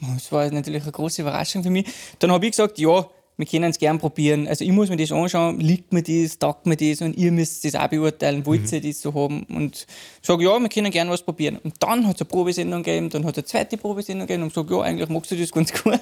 Das 0.00 0.30
war 0.32 0.50
natürlich 0.50 0.82
eine 0.82 0.92
große 0.92 1.22
Überraschung 1.22 1.62
für 1.62 1.70
mich. 1.70 1.86
Dann 2.18 2.32
habe 2.32 2.44
ich 2.44 2.52
gesagt, 2.52 2.78
ja, 2.78 3.08
wir 3.36 3.46
können 3.46 3.70
es 3.70 3.78
gerne 3.78 3.98
probieren. 3.98 4.46
Also 4.46 4.64
ich 4.64 4.70
muss 4.70 4.88
mir 4.88 4.96
das 4.96 5.10
anschauen, 5.10 5.58
liegt 5.58 5.92
mir 5.92 6.02
das, 6.02 6.38
taugt 6.38 6.66
mir 6.66 6.76
das 6.76 7.00
und 7.00 7.16
ihr 7.16 7.32
müsst 7.32 7.64
das 7.64 7.74
auch 7.74 7.88
beurteilen, 7.88 8.46
wollt 8.46 8.70
ihr 8.70 8.80
mhm. 8.80 8.86
das 8.86 9.02
so 9.02 9.12
haben? 9.12 9.42
Und 9.44 9.86
ich 10.20 10.26
sage, 10.26 10.44
ja, 10.44 10.58
wir 10.58 10.68
können 10.68 10.90
gerne 10.90 11.10
was 11.10 11.22
probieren. 11.22 11.58
Und 11.58 11.74
dann 11.80 12.06
hat 12.06 12.16
es 12.16 12.22
eine 12.22 12.28
Probesendung 12.28 12.82
gegeben, 12.82 13.10
dann 13.10 13.24
hat 13.24 13.36
es 13.36 13.38
eine 13.38 13.46
zweite 13.46 13.76
Probesendung 13.76 14.26
gegeben 14.26 14.44
und 14.44 14.48
ich 14.48 14.54
sage, 14.54 14.74
ja, 14.74 14.82
eigentlich 14.82 15.08
magst 15.08 15.30
du 15.30 15.36
das 15.36 15.50
ganz 15.50 15.72
gut. 15.82 16.00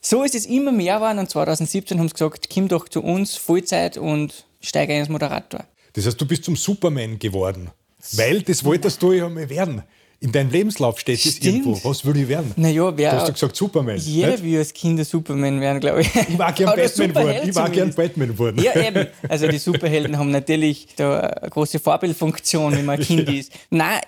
So 0.00 0.24
ist 0.24 0.34
es 0.34 0.46
immer 0.46 0.72
mehr 0.72 0.96
geworden 0.96 1.20
und 1.20 1.30
2017 1.30 1.98
haben 1.98 2.08
sie 2.08 2.14
gesagt, 2.14 2.48
komm 2.52 2.68
doch 2.68 2.88
zu 2.88 3.02
uns, 3.02 3.36
Vollzeit 3.36 3.96
und 3.96 4.46
steige 4.60 4.92
ein 4.92 5.00
als 5.00 5.08
Moderator. 5.08 5.64
Das 5.92 6.06
heißt, 6.06 6.20
du 6.20 6.26
bist 6.26 6.44
zum 6.44 6.56
Superman 6.56 7.18
geworden, 7.18 7.70
weil 8.12 8.42
das 8.42 8.64
wolltest 8.64 9.02
du 9.02 9.12
ja 9.12 9.28
mal 9.28 9.48
werden. 9.48 9.82
In 10.18 10.32
deinem 10.32 10.50
Lebenslauf 10.50 10.98
steht 10.98 11.24
es 11.24 11.38
irgendwo. 11.40 11.78
Was 11.84 12.04
würde 12.04 12.20
ich 12.20 12.28
werden? 12.28 12.52
Naja, 12.56 12.96
wer, 12.96 13.10
du 13.10 13.16
hast 13.18 13.28
du 13.28 13.32
gesagt 13.34 13.54
Superman. 13.56 13.98
Jeder 13.98 14.30
nicht? 14.30 14.44
will 14.44 14.58
als 14.58 14.72
Kind 14.72 15.04
Superman 15.04 15.60
werden, 15.60 15.78
glaube 15.80 16.00
ich. 16.00 16.14
Ich 16.14 16.38
war 16.38 16.52
gern 16.52 16.74
Batman 16.74 17.08
geworden. 17.12 17.48
Ich 17.48 17.54
war 17.54 17.70
gern 17.70 17.94
Batman 17.94 18.28
geworden. 18.28 18.62
Ja, 18.62 18.74
eben. 18.80 19.06
Also 19.28 19.46
die 19.46 19.58
Superhelden 19.58 20.16
haben 20.16 20.30
natürlich 20.30 20.88
da 20.96 21.20
eine 21.20 21.50
große 21.50 21.78
Vorbildfunktion, 21.78 22.72
wenn 22.72 22.86
man 22.86 22.98
ein 22.98 23.04
Kind 23.06 23.28
ja. 23.28 23.34
ist. 23.34 23.52
Nein, 23.68 24.00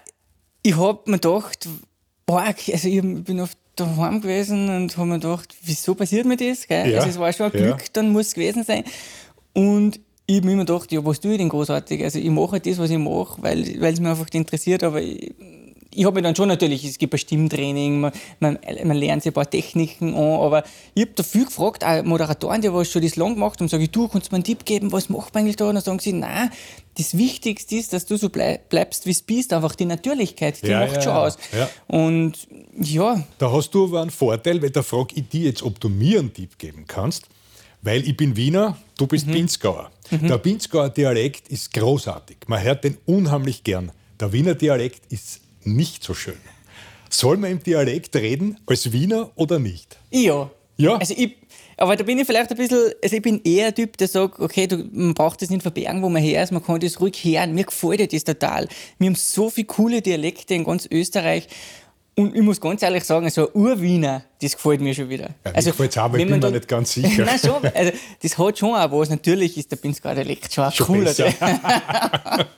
ich 0.63 0.77
habe 0.77 0.99
mir 1.07 1.19
gedacht, 1.19 1.69
boah, 2.25 2.55
also 2.73 2.89
ich 2.89 3.03
bin 3.03 3.41
oft 3.41 3.59
daheim 3.77 4.21
gewesen 4.21 4.69
und 4.69 4.97
habe 4.97 5.09
mir 5.09 5.19
gedacht, 5.21 5.55
wieso 5.63 5.95
passiert 5.95 6.27
mir 6.27 6.37
das? 6.37 6.67
Gell? 6.67 6.91
Ja. 6.91 6.99
Also 6.99 7.11
es 7.11 7.19
war 7.19 7.33
schon 7.33 7.47
ein 7.47 7.53
Glück, 7.53 7.81
ja. 7.81 7.87
dann 7.93 8.13
muss 8.13 8.29
es 8.29 8.35
gewesen 8.35 8.65
sein. 8.65 8.85
Und 9.53 10.01
ich 10.27 10.37
habe 10.37 10.47
mir 10.47 10.53
immer 10.55 10.65
gedacht, 10.65 10.91
ja, 10.91 11.05
was 11.05 11.21
tue 11.21 11.33
ich 11.33 11.39
denn 11.39 11.49
großartig? 11.49 12.03
Also 12.03 12.19
ich 12.19 12.31
mache 12.31 12.53
halt 12.53 12.67
das, 12.67 12.79
was 12.79 12.91
ich 12.91 12.99
mache, 12.99 13.43
weil, 13.43 13.81
weil 13.81 13.95
es 13.95 14.01
mich 14.01 14.09
einfach 14.09 14.27
interessiert, 14.33 14.83
aber 14.83 15.01
ich, 15.01 15.35
ich 15.90 16.05
habe 16.05 16.17
mir 16.17 16.23
dann 16.23 16.37
schon 16.37 16.49
natürlich, 16.49 16.85
es 16.85 16.99
gibt 16.99 17.14
ein 17.14 17.19
Stimmtraining, 17.19 18.00
man, 18.00 18.12
man, 18.40 18.58
man 18.85 18.96
lernt 18.96 19.23
sich 19.23 19.31
ein 19.31 19.35
paar 19.35 19.49
Techniken 19.49 20.14
an, 20.14 20.40
aber 20.40 20.62
ich 20.94 21.02
habe 21.02 21.12
da 21.14 21.23
viel 21.23 21.46
gefragt, 21.46 21.82
auch 21.82 22.02
Moderatoren, 22.05 22.61
die 22.61 22.73
was 22.73 22.90
schon 22.90 23.02
das 23.02 23.17
lang 23.17 23.35
gemacht 23.35 23.58
haben, 23.61 23.69
sage 23.69 23.85
ich, 23.85 23.90
du, 23.90 24.06
kannst 24.06 24.29
du 24.29 24.35
mir 24.35 24.37
einen 24.37 24.44
Tipp 24.44 24.64
geben, 24.64 24.93
was 24.93 25.08
macht 25.08 25.35
man 25.35 25.43
eigentlich 25.43 25.56
da? 25.56 25.69
Und 25.69 25.76
dann 25.76 25.85
sagen 25.85 25.99
sie, 25.99 26.12
nein, 26.12 26.50
das 26.99 27.17
Wichtigste 27.17 27.76
ist, 27.76 27.93
dass 27.93 28.05
du 28.05 28.17
so 28.17 28.29
bleib, 28.29 28.69
bleibst, 28.69 29.06
wie 29.06 29.12
es 29.12 29.23
bist, 29.23 29.52
einfach 29.52 29.75
die 29.75 29.87
Natürlichkeit, 29.87 30.62
die 30.62 30.69
ja, 30.69 30.81
macht 30.81 30.96
ja, 30.96 31.02
schon 31.02 31.12
ja. 31.12 31.23
aus. 31.23 31.38
Und 31.87 32.35
ja. 32.79 33.25
Da 33.38 33.50
hast 33.50 33.70
du 33.70 33.85
aber 33.85 34.02
einen 34.02 34.11
Vorteil, 34.11 34.61
weil 34.61 34.70
da 34.70 34.82
frage 34.82 35.14
ich 35.14 35.29
dich 35.29 35.43
jetzt, 35.43 35.62
ob 35.62 35.80
du 35.80 35.88
mir 35.88 36.18
einen 36.18 36.35
Tipp 36.35 36.59
geben 36.59 36.85
kannst, 36.87 37.25
weil 37.80 38.07
ich 38.07 38.16
bin 38.16 38.37
Wiener, 38.37 38.76
du 38.99 39.07
bist 39.07 39.26
mhm. 39.26 39.33
Pinzgauer. 39.33 39.90
Mhm. 40.11 40.28
Der 40.28 40.38
Pinzgauer 40.38 40.90
Dialekt 40.90 41.49
ist 41.49 41.73
großartig, 41.73 42.37
man 42.47 42.62
hört 42.62 42.85
den 42.85 42.99
unheimlich 43.07 43.64
gern. 43.64 43.90
Der 44.21 44.33
Wiener 44.33 44.54
Dialekt 44.54 45.11
ist 45.12 45.40
nicht 45.65 46.05
so 46.05 46.15
schön. 46.15 46.38
Soll 47.11 47.37
man 47.37 47.50
im 47.50 47.62
Dialekt 47.62 48.15
reden 48.17 48.59
als 48.67 48.93
Wiener 48.93 49.31
oder 49.35 49.59
nicht? 49.59 49.99
Ja. 50.11 50.50
Ja? 50.77 50.97
Also 50.97 51.15
ich, 51.17 51.37
aber 51.77 51.97
da 51.97 52.05
bin 52.05 52.19
ich 52.19 52.27
vielleicht 52.27 52.50
ein 52.50 52.57
bisschen, 52.57 52.93
also 53.03 53.17
ich 53.17 53.23
bin 53.23 53.41
eher 53.45 53.69
ein 53.69 53.75
Typ, 53.75 53.97
der 53.97 54.09
sagt, 54.09 54.41
okay, 54.41 54.67
du, 54.67 54.88
man 54.93 55.15
braucht 55.15 55.43
das 55.43 55.50
nicht 55.50 55.62
verbergen, 55.62 56.03
wo 56.03 56.09
man 56.09 56.23
her 56.23 56.43
ist, 56.43 56.53
man 56.53 56.62
kann 56.62 56.81
das 56.81 57.00
ruhig 57.00 57.23
hören. 57.25 57.55
Mir 57.55 57.65
gefällt 57.65 58.12
das 58.12 58.25
total. 58.25 58.69
Wir 58.99 59.09
haben 59.09 59.15
so 59.15 59.50
viele 59.50 59.67
coole 59.67 60.03
Dialekte 60.03 60.55
in 60.55 60.65
ganz 60.65 60.88
Österreich. 60.91 61.49
Und 62.17 62.35
ich 62.35 62.43
muss 62.43 62.61
ganz 62.61 62.83
ehrlich 62.83 63.05
sagen, 63.05 63.31
so 63.31 63.49
ein 63.49 63.55
Urwiener, 63.55 64.25
das 64.43 64.57
gefällt 64.57 64.81
mir 64.81 64.93
schon 64.93 65.09
wieder. 65.09 65.31
Ja, 65.45 65.53
also, 65.53 65.71
gefällt 65.71 65.93
es 65.93 65.99
auch, 65.99 66.12
ich 66.12 66.27
bin 66.27 66.41
mir 66.41 66.50
nicht 66.50 66.67
ganz 66.67 66.93
sicher. 66.93 67.25
Nein, 67.25 67.38
schon, 67.38 67.65
also, 67.65 67.93
das 68.21 68.38
hat 68.38 68.59
schon 68.59 68.75
auch 68.75 68.91
was. 68.91 69.09
Natürlich 69.09 69.57
ist 69.57 69.71
der 69.71 69.77
Pinzgauer 69.77 70.17
Dialekt 70.17 70.53
schon, 70.53 70.73
schon 70.73 70.87
cooler. 70.87 71.15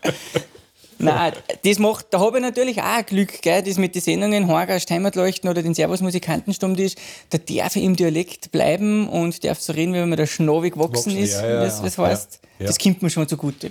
Nein, 1.01 1.33
das 1.65 1.79
macht, 1.79 2.07
da 2.11 2.21
habe 2.21 2.39
ich 2.39 2.43
natürlich 2.43 2.83
auch 2.83 3.05
Glück, 3.07 3.43
gell, 3.43 3.63
das 3.63 3.79
mit 3.79 3.95
den 3.95 4.03
Sendungen 4.03 4.49
Horgast, 4.49 4.91
Heimatleuchten 4.91 5.49
oder 5.49 5.63
den 5.63 5.75
Servus 5.75 6.01
Musikantenstammtisch, 6.01 6.95
da 7.31 7.39
darf 7.39 7.77
ich 7.77 7.85
im 7.85 7.97
Dialekt 7.97 8.53
bleiben 8.53 9.09
und 9.09 9.43
darf 9.45 9.61
so 9.61 9.73
reden, 9.73 9.95
wie 9.95 9.99
wenn 9.99 10.09
man 10.09 10.19
der 10.19 10.27
Schnawi 10.27 10.71
gewachsen 10.71 11.17
ist, 11.17 11.35
ja, 11.35 11.49
ja, 11.49 11.61
das, 11.61 11.83
das 11.83 11.99
heißt, 11.99 12.41
ja, 12.59 12.67
das 12.67 12.79
kommt 12.79 13.03
mir 13.03 13.11
schon 13.11 13.27
zugute. 13.27 13.71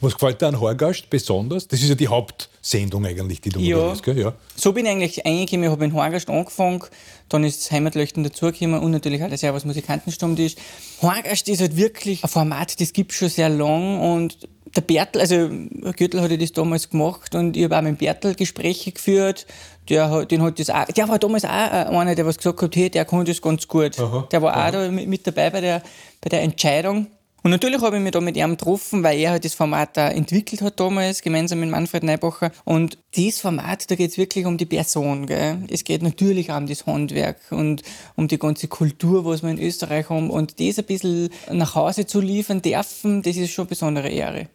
Was 0.00 0.14
gefällt 0.14 0.40
dir 0.40 0.46
an 0.46 0.58
Horgast 0.58 1.10
besonders? 1.10 1.68
Das 1.68 1.80
ist 1.82 1.88
ja 1.88 1.94
die 1.94 2.08
Hauptsendung 2.08 3.04
eigentlich, 3.04 3.40
die 3.42 3.50
du 3.50 3.60
ja. 3.60 3.76
moderierst, 3.76 4.02
gell? 4.02 4.18
Ja. 4.18 4.32
So 4.56 4.72
bin 4.72 4.86
ich 4.86 4.92
eigentlich 4.92 5.26
eingekommen. 5.26 5.64
Ich 5.64 5.70
habe 5.70 5.84
in 5.84 5.92
Horgast 5.92 6.30
angefangen, 6.30 6.82
dann 7.30 7.44
ist 7.44 7.62
das 7.62 7.70
Heimatleuchten 7.70 8.22
dazugekommen 8.22 8.80
und 8.80 8.90
natürlich 8.90 9.22
auch 9.22 9.28
der 9.28 9.38
Servus 9.38 9.64
Musikantenstammtisch. 9.64 10.56
Horgast 11.00 11.48
ist 11.48 11.60
halt 11.60 11.76
wirklich 11.76 12.22
ein 12.22 12.28
Format, 12.28 12.80
das 12.80 12.92
gibt 12.92 13.12
es 13.12 13.18
schon 13.18 13.28
sehr 13.28 13.48
lang 13.48 14.00
und 14.00 14.36
der 14.76 14.82
Bertel, 14.82 15.20
also 15.20 15.48
Gürtel 15.96 16.20
hat 16.20 16.30
ja 16.30 16.36
das 16.36 16.52
damals 16.52 16.90
gemacht 16.90 17.34
und 17.34 17.56
ich 17.56 17.64
habe 17.64 17.78
auch 17.78 17.82
mit 17.82 17.98
Bertel 17.98 18.34
Gespräche 18.34 18.92
geführt. 18.92 19.46
Der, 19.88 20.24
den 20.26 20.42
hat 20.42 20.60
das 20.60 20.70
auch, 20.70 20.84
der 20.84 21.08
war 21.08 21.18
damals 21.18 21.44
auch 21.44 21.48
einer, 21.48 22.14
der 22.14 22.26
was 22.26 22.36
gesagt 22.36 22.62
hat, 22.62 22.76
hey, 22.76 22.90
der 22.90 23.04
kann 23.04 23.24
das 23.24 23.42
ganz 23.42 23.66
gut. 23.66 23.98
Aha, 23.98 24.28
der 24.30 24.42
war 24.42 24.54
aha. 24.54 24.68
auch 24.68 24.72
da 24.72 24.90
mit, 24.90 25.08
mit, 25.08 25.26
dabei 25.26 25.50
bei 25.50 25.60
der, 25.60 25.82
bei 26.20 26.28
der 26.28 26.42
Entscheidung. 26.42 27.08
Und 27.42 27.50
natürlich 27.50 27.80
habe 27.80 27.96
ich 27.96 28.02
mich 28.02 28.12
da 28.12 28.20
mit 28.20 28.36
ihm 28.36 28.50
getroffen, 28.50 29.02
weil 29.02 29.18
er 29.18 29.32
halt 29.32 29.44
das 29.44 29.54
Format 29.54 29.96
da 29.96 30.08
entwickelt 30.08 30.62
hat 30.62 30.78
damals, 30.78 31.22
gemeinsam 31.22 31.60
mit 31.60 31.70
Manfred 31.70 32.02
Neibacher. 32.02 32.52
Und 32.64 32.98
dieses 33.14 33.40
Format, 33.40 33.90
da 33.90 33.94
geht 33.94 34.10
es 34.10 34.18
wirklich 34.18 34.46
um 34.46 34.58
die 34.58 34.66
Person. 34.66 35.26
Gell? 35.26 35.58
Es 35.70 35.84
geht 35.84 36.02
natürlich 36.02 36.50
auch 36.50 36.58
um 36.58 36.66
das 36.66 36.86
Handwerk 36.86 37.38
und 37.50 37.82
um 38.16 38.28
die 38.28 38.38
ganze 38.38 38.68
Kultur, 38.68 39.24
was 39.24 39.42
wir 39.42 39.50
in 39.50 39.60
Österreich 39.60 40.10
haben. 40.10 40.30
Und 40.30 40.60
das 40.60 40.78
ein 40.78 40.84
bisschen 40.84 41.30
nach 41.50 41.74
Hause 41.74 42.06
zu 42.06 42.20
liefern 42.20 42.62
dürfen, 42.62 43.22
das 43.22 43.36
ist 43.36 43.50
schon 43.50 43.64
eine 43.64 43.70
besondere 43.70 44.08
Ehre. 44.08 44.48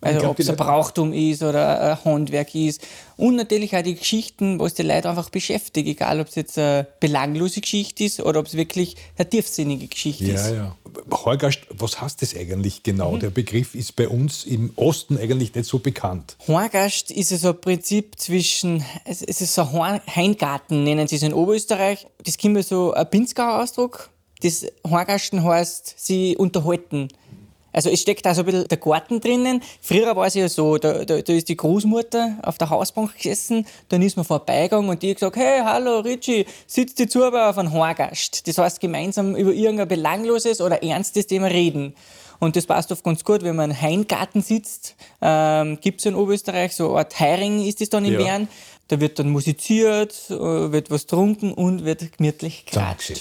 Also 0.00 0.30
ob 0.30 0.38
es 0.38 0.48
ein 0.48 0.56
Brauchtum 0.56 1.12
ist 1.12 1.42
oder 1.42 1.92
ein 1.92 2.04
Handwerk 2.04 2.54
ist. 2.54 2.86
Und 3.16 3.36
natürlich 3.36 3.76
auch 3.76 3.82
die 3.82 3.96
Geschichten, 3.96 4.58
was 4.58 4.72
die 4.72 4.82
Leute 4.82 5.10
einfach 5.10 5.28
beschäftigt, 5.28 5.86
egal 5.86 6.20
ob 6.20 6.28
es 6.28 6.36
jetzt 6.36 6.58
eine 6.58 6.86
belanglose 7.00 7.60
Geschichte 7.60 8.04
ist 8.04 8.20
oder 8.20 8.40
ob 8.40 8.46
es 8.46 8.56
wirklich 8.56 8.96
eine 9.18 9.28
tiefsinnige 9.28 9.88
Geschichte 9.88 10.24
ja, 10.24 10.34
ist. 10.34 10.50
Ja, 10.50 10.54
ja. 10.54 10.76
Horgast, 11.12 11.60
was 11.70 12.00
heißt 12.00 12.22
das 12.22 12.34
eigentlich 12.34 12.82
genau? 12.82 13.12
Mhm. 13.12 13.20
Der 13.20 13.30
Begriff 13.30 13.74
ist 13.74 13.94
bei 13.94 14.08
uns 14.08 14.44
im 14.44 14.72
Osten 14.76 15.18
eigentlich 15.18 15.54
nicht 15.54 15.66
so 15.66 15.78
bekannt. 15.78 16.36
Horgast 16.48 17.10
ist 17.10 17.28
so 17.28 17.50
ein 17.50 17.60
Prinzip 17.60 18.18
zwischen, 18.18 18.82
es 19.04 19.20
ist 19.20 19.54
so 19.54 19.62
ein 19.82 20.00
Heingarten, 20.14 20.82
nennen 20.84 21.06
sie 21.08 21.16
es 21.16 21.22
in 21.22 21.34
Oberösterreich. 21.34 22.06
Das 22.24 22.38
kommt 22.38 22.64
so 22.64 22.92
ein 22.92 23.08
Pinzgauer 23.10 23.62
Ausdruck. 23.62 24.08
Das 24.42 24.66
Horgasten 24.88 25.44
heißt, 25.44 25.94
sie 25.98 26.36
unterhalten 26.36 27.08
also 27.72 27.90
es 27.90 28.00
steckt 28.00 28.26
da 28.26 28.34
so 28.34 28.42
ein 28.42 28.46
bisschen 28.46 28.68
der 28.68 28.78
Garten 28.78 29.20
drinnen. 29.20 29.62
Früher 29.80 30.14
war 30.16 30.26
es 30.26 30.34
ja 30.34 30.48
so, 30.48 30.78
da, 30.78 31.04
da, 31.04 31.20
da 31.20 31.32
ist 31.32 31.48
die 31.48 31.56
Großmutter 31.56 32.38
auf 32.42 32.58
der 32.58 32.70
Hausbank 32.70 33.16
gesessen, 33.16 33.66
dann 33.88 34.02
ist 34.02 34.16
man 34.16 34.24
vorbeigegangen 34.24 34.88
und 34.90 35.02
die 35.02 35.10
hat 35.10 35.16
gesagt, 35.16 35.36
hey, 35.36 35.60
hallo 35.64 36.00
Richie, 36.00 36.46
sitzt 36.66 36.98
die 36.98 37.08
Zuber 37.08 37.50
auf 37.50 37.58
einem 37.58 37.72
Horgast. 37.72 38.46
Das 38.46 38.58
heißt, 38.58 38.80
gemeinsam 38.80 39.36
über 39.36 39.52
irgendein 39.52 39.88
belangloses 39.88 40.60
oder 40.60 40.82
ernstes 40.82 41.26
Thema 41.26 41.46
reden. 41.46 41.94
Und 42.40 42.56
das 42.56 42.66
passt 42.66 42.90
oft 42.90 43.04
ganz 43.04 43.22
gut, 43.22 43.42
wenn 43.42 43.54
man 43.54 43.70
im 43.70 43.80
Haingarten 43.80 44.42
sitzt. 44.42 44.96
Ähm, 45.20 45.78
Gibt 45.80 46.00
es 46.00 46.06
in 46.06 46.14
Oberösterreich, 46.14 46.74
so 46.74 46.88
eine 46.88 46.98
Art 47.00 47.20
Heiring 47.20 47.62
ist 47.64 47.80
das 47.80 47.90
dann 47.90 48.04
in 48.04 48.14
ja. 48.14 48.18
Bern. 48.18 48.48
Da 48.88 48.98
wird 48.98 49.18
dann 49.18 49.28
musiziert, 49.28 50.14
äh, 50.30 50.32
wird 50.72 50.90
was 50.90 51.06
trunken 51.06 51.52
und 51.52 51.84
wird 51.84 52.16
gemütlich 52.16 52.64
geklatscht. 52.64 53.20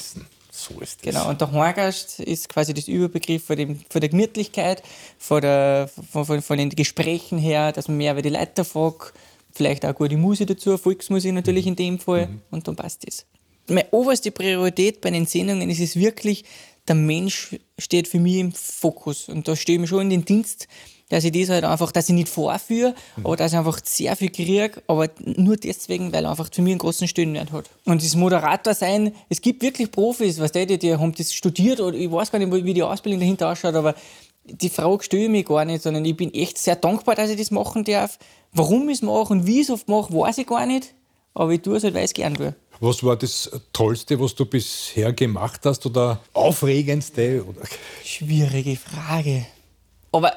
So 0.59 0.79
ist 0.81 1.05
das. 1.05 1.13
Genau, 1.13 1.29
und 1.29 1.39
der 1.39 1.51
Horgast 1.51 2.19
ist 2.19 2.49
quasi 2.49 2.73
das 2.73 2.87
Überbegriff 2.87 3.45
von, 3.45 3.55
dem, 3.55 3.79
von 3.89 4.01
der 4.01 4.09
Gemütlichkeit, 4.09 4.83
von, 5.17 5.41
der, 5.41 5.89
von, 6.11 6.25
von, 6.25 6.41
von, 6.41 6.57
den 6.57 6.69
Gesprächen 6.69 7.37
her, 7.37 7.71
dass 7.71 7.87
man 7.87 7.97
mehr 7.97 8.11
über 8.11 8.21
die 8.21 8.29
Leute 8.29 8.65
fragt, 8.65 9.13
vielleicht 9.51 9.85
auch 9.85 9.95
gute 9.95 10.17
Musik 10.17 10.47
dazu, 10.47 10.77
Volksmusik 10.77 11.33
natürlich 11.33 11.65
in 11.65 11.75
dem 11.75 11.99
Fall, 11.99 12.27
mhm. 12.27 12.41
und 12.51 12.67
dann 12.67 12.75
passt 12.75 13.07
das. 13.07 13.25
Meine 13.67 13.87
oberste 13.91 14.31
Priorität 14.31 14.99
bei 14.99 15.11
den 15.11 15.25
Sendungen 15.25 15.69
ist 15.69 15.79
es 15.79 15.95
wirklich, 15.95 16.43
der 16.87 16.95
Mensch 16.95 17.55
steht 17.77 18.07
für 18.07 18.19
mich 18.19 18.37
im 18.37 18.51
Fokus. 18.51 19.29
Und 19.29 19.47
da 19.47 19.55
stehe 19.55 19.77
ich 19.77 19.81
mir 19.81 19.87
schon 19.87 20.01
in 20.01 20.09
den 20.09 20.25
Dienst, 20.25 20.67
dass 21.09 21.23
ich 21.23 21.31
das 21.31 21.49
halt 21.49 21.63
einfach, 21.63 21.91
dass 21.91 22.07
ich 22.07 22.15
nicht 22.15 22.29
vorführe, 22.29 22.93
mhm. 23.17 23.25
aber 23.25 23.35
dass 23.35 23.51
ich 23.51 23.57
einfach 23.57 23.79
sehr 23.83 24.15
viel 24.15 24.29
kriege, 24.29 24.81
aber 24.87 25.09
nur 25.25 25.57
deswegen, 25.57 26.13
weil 26.13 26.23
er 26.23 26.31
einfach 26.31 26.49
zu 26.49 26.61
mir 26.61 26.71
einen 26.71 26.79
großen 26.79 27.07
Stellenwert 27.07 27.51
hat. 27.51 27.69
Und 27.85 28.03
das 28.03 28.15
Moderator 28.15 28.73
sein, 28.73 29.13
es 29.27 29.41
gibt 29.41 29.61
wirklich 29.61 29.91
Profis, 29.91 30.39
was 30.39 30.51
die, 30.51 30.65
die, 30.65 30.77
die 30.77 30.95
haben 30.95 31.13
das 31.13 31.33
studiert 31.33 31.81
oder 31.81 31.97
ich 31.97 32.11
weiß 32.11 32.31
gar 32.31 32.39
nicht, 32.39 32.51
wie 32.51 32.73
die 32.73 32.83
Ausbildung 32.83 33.19
dahinter 33.19 33.51
ausschaut, 33.51 33.75
aber 33.75 33.95
die 34.45 34.69
Frage 34.69 35.03
stelle 35.03 35.23
ich 35.23 35.29
mich 35.29 35.45
gar 35.45 35.65
nicht, 35.65 35.83
sondern 35.83 36.05
ich 36.05 36.15
bin 36.15 36.33
echt 36.33 36.57
sehr 36.57 36.75
dankbar, 36.75 37.15
dass 37.15 37.29
ich 37.29 37.37
das 37.37 37.51
machen 37.51 37.83
darf. 37.83 38.17
Warum 38.51 38.89
ich 38.89 38.97
es 38.97 39.01
mache 39.01 39.33
und 39.33 39.45
wie 39.45 39.61
ich 39.61 39.67
es 39.67 39.69
oft 39.69 39.87
mache, 39.87 40.13
weiß 40.13 40.39
ich 40.39 40.47
gar 40.47 40.65
nicht, 40.65 40.93
aber 41.33 41.51
ich 41.51 41.61
tue 41.61 41.77
es 41.77 41.83
halt, 41.83 41.93
weil 41.93 42.05
ich 42.05 42.11
es 42.11 42.13
gern 42.13 42.35
tue. 42.35 42.55
Was 42.79 43.03
war 43.03 43.17
das 43.17 43.51
Tollste, 43.73 44.19
was 44.19 44.35
du 44.35 44.45
bisher 44.45 45.11
gemacht 45.11 45.61
hast 45.65 45.85
oder 45.85 46.21
aufregendste? 46.33 47.43
Oder? 47.43 47.61
Schwierige 48.05 48.77
Frage. 48.77 49.45
Aber 50.11 50.33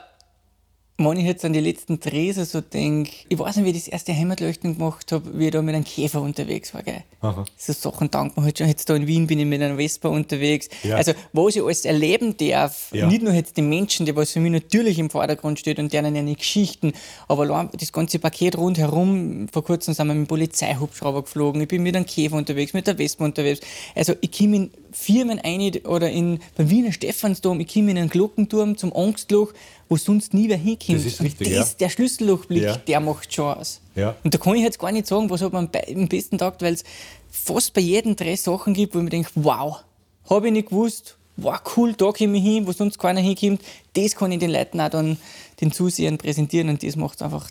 wenn 1.04 1.18
ich 1.18 1.26
jetzt 1.26 1.44
an 1.44 1.52
die 1.52 1.60
letzten 1.60 2.00
Drehse 2.00 2.44
so 2.44 2.60
denke, 2.60 3.10
ich 3.28 3.38
weiß 3.38 3.56
nicht, 3.56 3.66
wie 3.66 3.70
ich 3.70 3.84
das 3.84 3.88
erste 3.88 4.14
Heimatleuchten 4.14 4.76
gemacht 4.76 5.12
habe, 5.12 5.38
wie 5.38 5.46
ich 5.46 5.50
da 5.50 5.62
mit 5.62 5.74
einem 5.74 5.84
Käfer 5.84 6.20
unterwegs 6.20 6.74
war. 6.74 6.82
Gell? 6.82 7.02
Aha. 7.20 7.44
So 7.56 7.72
Sachen 7.72 8.10
dankt 8.10 8.36
man 8.36 8.44
halt 8.44 8.58
schon. 8.58 8.68
Jetzt 8.68 8.88
da 8.90 8.96
in 8.96 9.06
Wien 9.06 9.26
bin 9.26 9.38
ich 9.38 9.46
mit 9.46 9.62
einer 9.62 9.76
Vespa 9.76 10.08
unterwegs. 10.08 10.68
Ja. 10.82 10.96
Also, 10.96 11.12
was 11.32 11.56
ich 11.56 11.62
alles 11.62 11.84
erleben 11.84 12.36
darf, 12.36 12.88
ja. 12.92 13.06
nicht 13.06 13.22
nur 13.22 13.32
jetzt 13.32 13.56
die 13.56 13.62
Menschen, 13.62 14.06
die 14.06 14.16
was 14.16 14.32
für 14.32 14.40
mich 14.40 14.52
natürlich 14.52 14.98
im 14.98 15.08
Vordergrund 15.08 15.58
steht 15.58 15.78
und 15.78 15.92
deren 15.92 16.16
eine 16.16 16.34
Geschichten, 16.34 16.92
aber 17.28 17.70
das 17.72 17.92
ganze 17.92 18.18
Paket 18.18 18.56
rundherum. 18.56 19.48
Vor 19.52 19.64
kurzem 19.64 19.94
sind 19.94 20.06
wir 20.06 20.14
mit 20.14 20.26
dem 20.26 20.28
Polizeihubschrauber 20.28 21.22
geflogen, 21.22 21.60
ich 21.62 21.68
bin 21.68 21.82
mit 21.82 21.96
einem 21.96 22.06
Käfer 22.06 22.36
unterwegs, 22.36 22.72
mit 22.72 22.86
der 22.86 22.96
Vespa 22.96 23.24
unterwegs. 23.24 23.60
Also, 23.94 24.14
ich 24.20 24.32
komme 24.36 24.56
in 24.56 24.70
Firmen 24.92 25.38
ein 25.38 25.62
oder 25.86 26.10
in, 26.10 26.40
beim 26.56 26.68
Wiener 26.68 26.92
Stephansdom, 26.92 27.60
ich 27.60 27.72
komme 27.72 27.92
in 27.92 27.98
einen 27.98 28.10
Glockenturm 28.10 28.76
zum 28.76 28.92
Angstloch 28.94 29.52
wo 29.92 29.98
sonst 29.98 30.32
nie 30.32 30.48
wer 30.48 30.56
hinkommt. 30.56 30.91
Das 30.92 31.04
ist 31.04 31.20
richtig, 31.22 31.48
das, 31.48 31.72
ja. 31.72 31.76
Der 31.80 31.88
Schlüssellochblick, 31.88 32.62
ja. 32.62 32.76
der 32.76 33.00
macht 33.00 33.32
schon 33.32 33.54
aus. 33.54 33.80
Ja. 33.94 34.14
Und 34.22 34.34
da 34.34 34.38
kann 34.38 34.54
ich 34.54 34.62
jetzt 34.62 34.78
gar 34.78 34.92
nicht 34.92 35.06
sagen, 35.06 35.30
was 35.30 35.42
hat 35.42 35.52
man 35.52 35.68
am 35.94 36.08
besten 36.08 36.38
taugt, 36.38 36.62
weil 36.62 36.74
es 36.74 36.84
fast 37.30 37.74
bei 37.74 37.80
jedem 37.80 38.16
Dreh 38.16 38.36
Sachen 38.36 38.74
gibt, 38.74 38.94
wo 38.94 38.98
ich 38.98 39.04
mir 39.04 39.10
denke, 39.10 39.30
wow, 39.34 39.82
habe 40.28 40.46
ich 40.46 40.52
nicht 40.52 40.68
gewusst, 40.68 41.16
wow, 41.36 41.60
cool, 41.76 41.94
da 41.94 42.12
komme 42.12 42.38
ich 42.38 42.44
hin, 42.44 42.66
wo 42.66 42.72
sonst 42.72 42.98
keiner 42.98 43.20
hinkommt. 43.20 43.62
Das 43.94 44.14
kann 44.14 44.32
ich 44.32 44.38
den 44.38 44.50
Leuten 44.50 44.80
auch 44.80 44.90
dann, 44.90 45.16
den 45.60 45.72
Zusehern 45.72 46.18
präsentieren 46.18 46.68
und 46.68 46.82
das 46.82 46.96
macht 46.96 47.16
es 47.16 47.22
einfach 47.22 47.50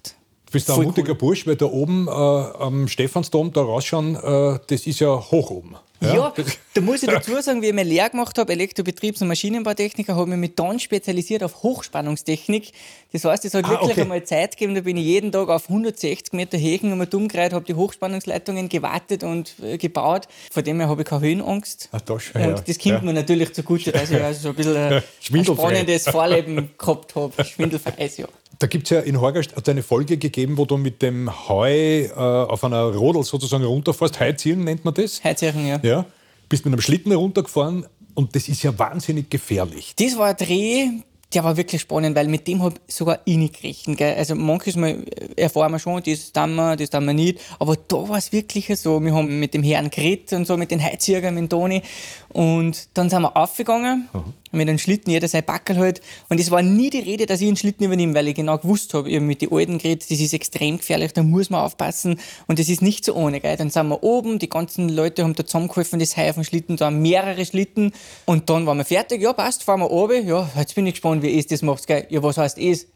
bist 0.52 0.70
ein 0.70 0.84
mutiger 0.84 1.12
cool. 1.12 1.18
Bursch, 1.18 1.48
weil 1.48 1.56
da 1.56 1.66
oben 1.66 2.08
äh, 2.08 2.12
am 2.12 2.88
Stephansdom 2.88 3.52
da 3.54 3.62
rausschauen, 3.62 4.16
äh, 4.16 4.60
das 4.68 4.88
ist 4.88 5.00
ja 5.00 5.10
hoch 5.32 5.50
oben. 5.50 5.76
Ja, 6.02 6.16
ja 6.16 6.34
da 6.74 6.82
muss 6.82 7.04
ich 7.04 7.10
dazu 7.10 7.40
sagen, 7.42 7.62
wie 7.62 7.68
ich 7.68 7.74
meine 7.74 7.88
Lehre 7.88 8.10
gemacht 8.10 8.38
habe, 8.40 8.52
Elektrobetriebs- 8.54 9.22
und 9.22 9.28
Maschinenbautechniker, 9.28 10.16
habe 10.16 10.32
ich 10.32 10.38
mich 10.38 10.56
dann 10.56 10.80
spezialisiert 10.80 11.44
auf 11.44 11.62
Hochspannungstechnik. 11.62 12.72
Das 13.14 13.24
heißt, 13.24 13.46
es 13.46 13.54
hat 13.54 13.66
ah, 13.66 13.70
wirklich 13.70 13.92
okay. 13.92 14.02
einmal 14.02 14.24
Zeit 14.24 14.58
gegeben, 14.58 14.74
da 14.74 14.82
bin 14.82 14.98
ich 14.98 15.06
jeden 15.06 15.32
Tag 15.32 15.50
auf 15.50 15.70
160 15.70 16.34
Meter 16.34 16.58
Hegen 16.58 16.92
einmal 16.92 17.06
dumm 17.06 17.28
gereiht, 17.28 17.54
habe 17.54 17.66
die 17.66 17.76
Hochspannungsleitungen 17.76 18.68
gewartet 18.68 19.24
und 19.24 19.54
äh, 19.62 19.78
gebaut. 19.78 20.28
Von 20.50 20.64
dem 20.64 20.80
her 20.80 20.90
habe 20.90 21.04
ich 21.04 21.08
keine 21.08 21.22
Höhenangst. 21.22 21.90
Ach, 21.92 22.02
das 22.02 22.24
schon, 22.24 22.42
und 22.42 22.48
ja. 22.48 22.56
das 22.56 22.80
kommt 22.80 22.96
ja. 22.96 23.02
mir 23.02 23.14
natürlich 23.14 23.54
zugute, 23.54 23.92
dass 23.92 24.10
ich 24.10 24.22
also 24.24 24.42
so 24.42 24.50
ein 24.50 24.56
bisschen 24.56 24.78
ein, 24.78 25.04
ein 25.34 25.46
spannendes 25.46 26.10
Vorleben 26.10 26.72
gehabt 26.80 27.14
habe. 27.16 27.44
Schwindelfrei, 27.46 28.10
ja. 28.18 28.28
Da 28.62 28.68
gibt 28.68 28.84
es 28.84 28.92
ja 28.92 29.00
in 29.00 29.20
Horgast 29.20 29.56
hat 29.56 29.68
eine 29.70 29.82
Folge 29.82 30.18
gegeben, 30.18 30.56
wo 30.56 30.66
du 30.66 30.78
mit 30.78 31.02
dem 31.02 31.50
Heu 31.50 31.72
äh, 31.72 32.12
auf 32.14 32.64
einer 32.64 32.94
Rodel 32.94 33.24
sozusagen 33.24 33.64
runterfährst. 33.64 34.20
Heuziehen 34.20 34.64
nennt 34.64 34.86
man 34.86 34.94
das? 34.94 35.24
Heuziehen, 35.24 35.66
ja. 35.66 35.80
ja. 35.82 36.06
Bist 36.48 36.64
mit 36.66 36.72
einem 36.72 36.82
Schlitten 36.82 37.12
runtergefahren 37.12 37.88
und 38.14 38.36
das 38.36 38.48
ist 38.48 38.62
ja 38.62 38.78
wahnsinnig 38.78 39.32
gefährlich. 39.32 39.96
Das 39.98 40.16
war 40.16 40.28
ein 40.28 40.38
Dreh, 40.38 40.90
der 41.34 41.44
war 41.44 41.58
wirklich 41.58 41.82
spannend, 41.82 42.16
weil 42.16 42.28
mit 42.28 42.48
dem 42.48 42.62
habe 42.62 42.76
ich 42.86 42.94
sogar 42.94 43.20
ich 43.26 43.38
nicht 43.38 43.62
gerechnet. 43.62 43.98
Gell? 43.98 44.16
Also 44.16 44.36
manches 44.36 44.76
Mal 44.76 45.06
erfahren 45.38 45.72
wir 45.72 45.80
schon, 45.80 46.04
das 46.04 46.32
tun 46.32 46.54
wir, 46.54 46.76
das 46.76 46.92
tun 46.92 47.06
wir 47.06 47.14
nicht. 47.14 47.40
Aber 47.58 47.76
da 47.76 48.10
war 48.10 48.18
es 48.18 48.32
wirklich 48.32 48.68
so. 48.80 49.04
Wir 49.04 49.16
haben 49.16 49.40
mit 49.40 49.56
dem 49.56 49.64
Herrn 49.64 49.90
geredet 49.90 50.34
und 50.34 50.46
so, 50.46 50.56
mit 50.56 50.70
den 50.70 50.84
Heizjägern, 50.84 51.34
mit 51.34 51.44
dem 51.44 51.50
Toni. 51.50 51.82
Und 52.30 52.90
dann 52.94 53.10
sind 53.10 53.24
wir 53.24 53.36
aufgegangen, 53.36 54.08
mhm. 54.14 54.34
Mit 54.52 54.68
einem 54.68 54.78
Schlitten, 54.78 55.12
jeder 55.12 55.28
sein 55.28 55.44
Backel 55.44 55.78
halt. 55.78 56.02
Und 56.30 56.40
es 56.40 56.52
war 56.52 56.62
nie 56.62 56.90
die 56.90 57.00
Rede, 57.00 57.26
dass 57.26 57.42
ich 57.42 57.48
einen 57.48 57.58
Schlitten 57.58 57.86
übernehme, 57.86 58.14
weil 58.14 58.28
ich 58.28 58.36
genau 58.36 58.58
gewusst 58.58 58.94
habe, 58.94 59.10
habe 59.10 59.22
mit 59.22 59.42
den 59.42 59.52
Alten 59.52 59.78
geredet, 59.78 60.10
das 60.10 60.20
ist 60.20 60.34
extrem 60.34 60.78
gefährlich, 60.78 61.14
da 61.14 61.24
muss 61.24 61.50
man 61.50 61.62
aufpassen. 61.62 62.20
Und 62.48 62.60
das 62.60 62.70
ist 62.70 62.82
nicht 62.82 63.06
so 63.06 63.16
ohne. 63.16 63.40
Gell? 63.40 63.58
Dann 63.58 63.70
sind 63.70 63.88
wir 63.88 64.04
oben, 64.04 64.40
die 64.40 64.50
ganzen 64.50 64.90
Leute 64.90 65.24
haben 65.24 65.36
da 65.36 65.46
zusammengeholfen, 65.46 66.00
das 66.00 66.18
Heu 66.18 66.30
auf 66.30 66.36
dem 66.36 66.44
Schlitten, 66.44 66.78
da 66.78 66.88
haben 66.88 67.02
mehrere 67.02 67.46
Schlitten. 67.46 67.94
Und 68.26 68.50
dann 68.50 68.66
waren 68.66 68.78
wir 68.78 68.86
fertig, 68.86 69.22
ja 69.22 69.34
passt, 69.34 69.64
fahren 69.64 69.80
wir 69.80 69.92
oben. 69.92 70.28
Ja, 70.28 70.50
jetzt 70.58 70.76
bin 70.76 70.86
ich 70.86 70.94
gespannt, 70.94 71.24
wie 71.24 71.38
es 71.38 71.48
das 71.48 71.62
macht. 71.62 71.88
Gell? 71.88 72.06
Ja, 72.10 72.22
was 72.24 72.38
heißt 72.38 72.58
es? 72.58 72.88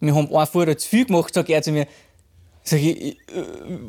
Wir 0.00 0.14
haben 0.14 0.34
einen 0.34 0.46
Fahrer 0.46 0.76
zu 0.78 0.88
viel 0.88 1.04
gemacht, 1.04 1.34
sagt 1.34 1.50
er 1.50 1.62
zu 1.62 1.72
mir. 1.72 1.86
Sag 2.62 2.80
ich, 2.80 3.00
äh, 3.00 3.16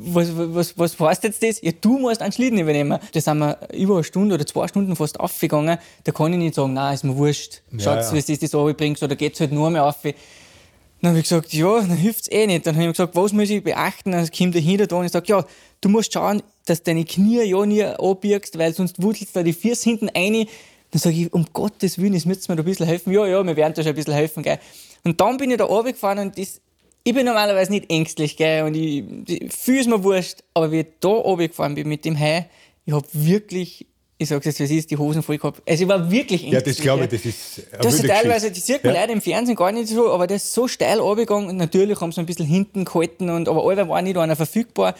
was, 0.01 0.29
was, 0.35 0.79
was 0.79 0.99
heißt 0.99 1.23
jetzt 1.23 1.43
das? 1.43 1.61
Ja, 1.61 1.71
du 1.79 1.97
musst 1.97 2.21
einen 2.21 2.31
Schlitten 2.31 2.57
übernehmen. 2.57 2.99
Da 3.11 3.21
sind 3.21 3.39
wir 3.39 3.57
über 3.73 3.95
eine 3.95 4.03
Stunde 4.03 4.35
oder 4.35 4.45
zwei 4.45 4.67
Stunden 4.67 4.95
fast 4.95 5.19
aufgegangen. 5.19 5.77
Da 6.03 6.11
kann 6.11 6.31
ich 6.31 6.39
nicht 6.39 6.55
sagen, 6.55 6.73
nein, 6.73 6.93
ist 6.93 7.03
mir 7.03 7.17
wurscht. 7.17 7.61
Schaut, 7.73 7.97
ja, 7.97 8.01
ja. 8.01 8.13
wie 8.13 8.21
du 8.21 8.37
das 8.37 8.55
runterbringst 8.55 9.03
oder 9.03 9.15
geht 9.15 9.33
es 9.33 9.39
halt 9.41 9.51
nur 9.51 9.69
mehr 9.69 9.85
auf. 9.85 9.97
Dann 10.03 11.09
habe 11.09 11.19
ich 11.19 11.23
gesagt, 11.23 11.51
ja, 11.51 11.81
dann 11.81 11.97
hilft 11.97 12.21
es 12.21 12.31
eh 12.31 12.47
nicht. 12.47 12.65
Dann 12.65 12.75
habe 12.75 12.85
ich 12.85 12.91
gesagt, 12.91 13.15
was 13.15 13.33
muss 13.33 13.49
ich 13.49 13.63
beachten? 13.63 14.11
Dann 14.11 14.29
kommt 14.31 14.55
der 14.55 14.61
hinter 14.61 14.87
da 14.87 14.97
und 14.97 15.05
ich 15.05 15.11
sage, 15.11 15.25
ja, 15.27 15.45
du 15.81 15.89
musst 15.89 16.13
schauen, 16.13 16.41
dass 16.65 16.83
deine 16.83 17.05
Knie 17.05 17.43
ja 17.43 17.65
nie 17.65 17.83
abbiegst, 17.83 18.57
weil 18.57 18.73
sonst 18.73 19.01
wudelst 19.01 19.35
da 19.35 19.43
die 19.43 19.53
Füße 19.53 19.89
hinten 19.89 20.09
rein. 20.09 20.45
Dann 20.91 20.99
sage 20.99 21.15
ich, 21.15 21.33
um 21.33 21.45
Gottes 21.53 21.97
Willen, 21.97 22.13
es 22.13 22.25
müsst 22.25 22.47
mir 22.49 22.55
da 22.55 22.61
ein 22.61 22.65
bisschen 22.65 22.85
helfen. 22.85 23.11
Ja, 23.11 23.25
ja, 23.25 23.43
wir 23.43 23.55
werden 23.55 23.73
da 23.73 23.81
schon 23.81 23.89
ein 23.89 23.95
bisschen 23.95 24.13
helfen. 24.13 24.43
Gell. 24.43 24.59
Und 25.03 25.19
dann 25.19 25.37
bin 25.37 25.49
ich 25.49 25.57
da 25.57 25.65
runtergefahren 25.65 26.19
und 26.19 26.37
das 26.37 26.61
ich 27.03 27.13
bin 27.13 27.25
normalerweise 27.25 27.71
nicht 27.71 27.91
ängstlich, 27.91 28.37
gell, 28.37 28.63
und 28.63 28.75
ich, 28.75 29.03
ich 29.27 29.53
fühle 29.53 29.81
es 29.81 29.87
mir 29.87 30.03
wurscht, 30.03 30.39
aber 30.53 30.71
wie 30.71 30.81
ich 30.81 30.87
da 30.99 31.09
runtergefahren 31.09 31.75
bin 31.75 31.87
mit 31.87 32.05
dem 32.05 32.17
Hai, 32.19 32.49
ich 32.85 32.93
habe 32.93 33.07
wirklich 33.13 33.85
ich 34.21 34.29
sag's 34.29 34.45
jetzt, 34.45 34.59
was 34.59 34.69
ist, 34.69 34.91
die 34.91 34.97
Hosen 34.97 35.23
voll 35.23 35.39
gehabt. 35.39 35.63
Also 35.67 35.83
ich 35.83 35.89
war 35.89 36.11
wirklich 36.11 36.43
Ja, 36.43 36.61
das 36.61 36.77
glaube 36.77 37.05
ich, 37.05 37.09
das 37.09 37.25
ist 37.25 37.63
das 37.81 37.95
ist 37.95 38.05
teilweise, 38.07 38.51
die 38.51 38.59
sieht 38.59 38.83
man 38.83 38.93
Ja. 38.93 39.01
leider 39.01 39.13
im 39.13 39.21
Fernsehen 39.21 39.55
gar 39.55 39.71
nicht 39.71 39.87
so, 39.87 40.11
aber 40.11 40.27
das 40.27 40.43
ist 40.43 40.53
so 40.53 40.67
steil 40.67 40.99
runtergegangen. 40.99 41.49
Und 41.49 41.57
Natürlich 41.57 41.99
haben 42.01 42.11
sie 42.11 42.19
ein 42.19 42.27
bisschen 42.27 42.45
hinten 42.45 42.85
gehalten, 42.85 43.31
und, 43.31 43.49
aber 43.49 43.67
allweil 43.67 43.89
war 43.89 43.99
nicht 44.03 44.17
einer 44.17 44.35
verfügbar. 44.35 44.93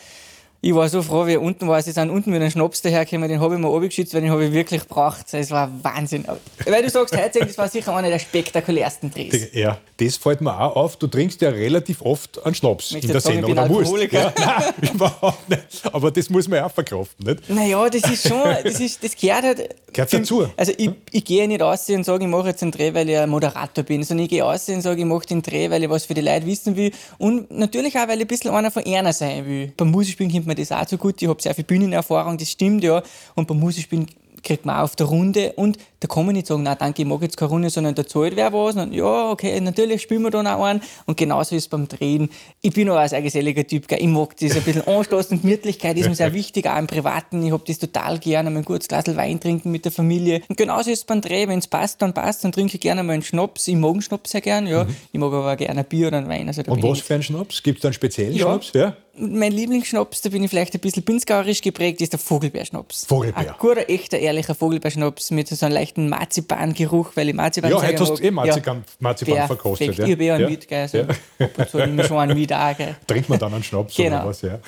Ich 0.63 0.75
war 0.75 0.88
so 0.89 1.01
froh, 1.01 1.25
wie 1.25 1.34
er 1.34 1.41
unten 1.41 1.68
war. 1.68 1.82
Sie 1.82 1.91
sind 1.91 2.12
unten 2.12 2.30
mit 2.30 2.39
einem 2.39 2.51
Schnaps 2.51 2.84
dahergekommen, 2.84 3.27
den 3.27 3.39
habe 3.39 3.56
ich 3.56 3.60
mir 3.60 3.65
runtergeschützt, 3.65 4.13
weil 4.13 4.22
den 4.22 4.30
habe 4.30 4.46
ich 4.46 4.51
wirklich 4.53 4.82
gebraucht. 4.82 5.25
Es 5.32 5.50
war 5.50 5.72
Wahnsinn. 5.82 6.24
Weil 6.65 6.84
du 6.84 6.89
sagst, 6.91 7.18
heute, 7.18 7.39
das 7.39 7.58
war 7.58 7.68
sicher 7.68 7.96
einer 7.96 8.10
der 8.10 8.20
spektakulärsten 8.20 9.10
Drehs. 9.10 9.48
Ja, 9.53 9.80
das 9.98 10.18
fällt 10.18 10.41
mir 10.41 10.53
auch 10.53 10.75
auf. 10.75 10.98
Du 10.98 11.08
trinkst 11.08 11.41
ja 11.41 11.50
relativ 11.50 12.03
oft 12.03 12.46
einen 12.46 12.53
Schnaps 12.53 12.91
in 12.91 13.01
der 13.01 13.20
sagen, 13.22 13.39
ich 13.39 13.46
Sendung. 13.46 13.56
bin 13.56 13.58
oder 13.58 13.68
musst. 13.68 13.80
Alkoholiker? 13.91 14.34
Ja, 14.38 14.63
nein, 14.80 14.91
überhaupt 14.94 15.50
nicht. 15.50 15.82
Aber 15.91 16.12
das 16.12 16.30
muss 16.30 16.48
man 16.48 16.58
ja 16.58 16.68
auch 16.68 16.72
verkraften, 16.72 17.25
nicht? 17.25 17.50
Naja, 17.50 17.89
das 17.89 18.12
ist 18.12 18.27
schon, 18.27 18.44
das, 18.63 18.80
ist, 18.80 19.03
das 19.03 19.15
gehört 19.15 19.44
halt. 19.44 19.75
Gehört 19.91 20.13
dazu. 20.13 20.48
Also 20.56 20.74
ich, 20.77 20.91
ich 21.12 21.25
gehe 21.25 21.48
nicht 21.48 21.63
aus 21.63 21.89
und 21.89 22.06
sage, 22.06 22.24
ich 22.24 22.30
mache 22.30 22.50
jetzt 22.50 22.62
einen 22.62 22.72
Dreh, 22.72 22.94
weil 22.94 23.10
ich 23.10 23.18
ein 23.18 23.30
Moderator 23.30 23.84
bin, 23.84 24.03
sondern 24.03 24.25
ich 24.25 24.30
gehe 24.30 24.46
aus 24.46 24.70
und 24.70 24.82
sage, 24.82 25.01
ich 25.01 25.08
mache 25.08 25.25
den 25.25 25.41
Dreh, 25.41 25.72
weil 25.72 25.84
ich 25.84 25.89
was 25.89 26.06
für 26.06 26.13
die 26.13 26.22
Leute 26.22 26.46
wissen 26.46 26.75
will 26.75 26.91
und 27.18 27.50
natürlich 27.51 27.98
auch, 27.98 28.08
weil 28.08 28.20
ich 28.20 28.25
ein 28.25 28.27
bisschen 28.27 28.51
einer 28.51 28.70
von 28.70 28.86
einer 28.86 29.12
sein 29.12 29.46
will. 29.48 29.74
Beim 29.75 29.89
Musikspielen 29.89 30.32
kommt 30.32 30.50
mir 30.51 30.55
das 30.55 30.72
auch 30.72 30.88
so 30.88 30.98
gut, 30.98 31.22
ich 31.22 31.27
habe 31.27 31.41
sehr 31.41 31.55
viel 31.55 31.63
Bühnenerfahrung, 31.63 32.38
das 32.38 32.50
stimmt 32.50 32.84
ja, 32.84 33.01
und 33.36 33.48
beim 33.48 33.60
Musikspielen 33.60 34.08
kriegt 34.43 34.65
man 34.65 34.77
auch 34.77 34.84
auf 34.84 34.96
der 34.96 35.08
Runde 35.08 35.53
und 35.53 35.77
da 36.00 36.08
kann 36.08 36.25
man 36.25 36.34
nicht 36.34 36.48
sagen, 36.48 36.63
na 36.63 36.75
danke, 36.75 37.03
ich 37.03 37.08
mag 37.08 37.22
jetzt 37.22 37.38
keine 37.38 37.51
Runde, 37.51 37.70
sondern 37.70 37.93
da 37.93 38.05
zahlt 38.05 38.36
wer 38.36 38.51
was 38.53 38.75
und 38.75 38.93
ja, 38.93 39.29
okay, 39.29 39.60
natürlich 39.62 40.01
spielen 40.01 40.24
wir 40.24 40.31
dann 40.31 40.48
auch 40.48 40.63
einen 40.63 40.81
und 41.05 41.17
genauso 41.17 41.55
ist 41.55 41.63
es 41.63 41.67
beim 41.67 41.88
Drehen. 41.88 42.29
Ich 42.62 42.74
bin 42.74 42.89
auch 42.89 42.96
ein 42.96 43.08
sehr 43.08 43.22
geselliger 43.22 43.65
Typ, 43.65 43.88
gell. 43.88 44.00
ich 44.01 44.08
mag 44.08 44.36
das 44.38 44.55
ein 44.55 44.63
bisschen 44.63 44.81
anstoßen 44.88 45.38
und 45.38 45.41
Gemütlichkeit 45.43 45.98
ist 45.98 46.10
mir 46.10 46.15
sehr 46.15 46.34
wichtig, 46.34 46.67
auch 46.67 46.77
im 46.77 46.88
Privaten, 46.88 47.46
ich 47.46 47.51
hab 47.51 47.65
das 47.65 47.77
total 47.77 48.17
gerne, 48.20 48.50
mal 48.50 48.60
ein 48.60 48.65
gutes 48.65 48.88
Glas 48.88 49.01
Wein 49.15 49.39
trinken 49.39 49.72
mit 49.72 49.86
der 49.86 49.91
Familie 49.91 50.41
und 50.48 50.58
genauso 50.58 50.89
ist 50.89 51.00
es 51.00 51.05
beim 51.05 51.22
Dreh, 51.22 51.48
wenn 51.48 51.60
es 51.60 51.67
passt, 51.67 52.01
dann 52.01 52.13
passt, 52.13 52.43
dann 52.43 52.51
trinke 52.51 52.75
ich 52.75 52.81
gerne 52.81 53.03
mal 53.03 53.13
einen 53.13 53.22
Schnaps, 53.22 53.67
ich 53.67 53.75
mag 53.75 53.91
einen 53.91 54.01
Schnaps 54.01 54.31
sehr 54.31 54.41
gern, 54.41 54.67
ja, 54.67 54.88
ich 55.12 55.20
mag 55.20 55.31
aber 55.31 55.53
auch 55.53 55.58
gerne 55.58 55.81
ein 55.81 55.86
Bier 55.86 56.08
oder 56.08 56.17
einen 56.17 56.29
Wein. 56.29 56.48
Also 56.48 56.63
Und 56.63 56.81
was 56.81 57.00
für 57.00 57.13
einen 57.13 57.24
Schnaps? 57.24 57.62
Gibt 57.62 57.77
es 57.77 57.81
da 57.81 57.89
einen 57.89 57.93
speziellen 57.93 58.34
Ja. 58.34 58.46
Schnaps? 58.46 58.72
Ja. 58.74 58.96
Mein 59.22 59.51
Lieblingsschnaps, 59.51 60.22
da 60.22 60.30
bin 60.30 60.44
ich 60.44 60.50
vielleicht 60.50 60.74
ein 60.74 60.80
bisschen 60.80 61.04
pinzgauerisch 61.04 61.62
geprägt, 61.62 62.01
ist 62.01 62.13
der 62.13 62.20
Vogelbeerschnaps. 62.20 63.06
Vogelbeer. 63.06 63.38
Ein 63.38 63.56
guter, 63.60 63.88
echter, 63.90 64.18
ehrlicher 64.20 64.56
Vogelbeerschnaps 64.56 65.32
mit 65.32 65.48
so 65.48 65.66
einem 65.66 65.75
leichten 65.75 66.10
Marzipangeruch, 66.10 67.12
weil 67.16 67.30
ich 67.30 67.36
Marzipan 67.36 67.70
Ja, 67.72 67.82
heute 67.82 68.00
hast 68.00 68.18
du 68.20 68.24
eh 68.24 68.32
Marzipan, 68.32 68.84
Marzipan 69.00 69.48
verkostet. 69.48 69.88
Perfekt. 69.96 70.08
Ich 70.08 70.13
habe 70.16 70.24
eh 70.24 70.32
einen 70.32 70.42
Ja. 70.44 70.50
mit, 70.50 70.68
gell, 70.68 70.82
also 70.82 70.98
Ja. 70.98 71.04
ab 71.40 71.58
und 71.58 71.70
zu 71.70 72.04
schon 72.08 72.18
einen 72.18 72.38
mit 72.38 72.51
auch, 72.54 72.78
gell. 72.78 72.96
Trinkt 73.08 73.30
man 73.30 73.40
dann 73.40 73.54
einen 73.54 73.63
Schnaps 73.63 73.96
Genau. 73.96 74.18
oder 74.18 74.25
was? 74.28 74.42
Ja. 74.42 74.60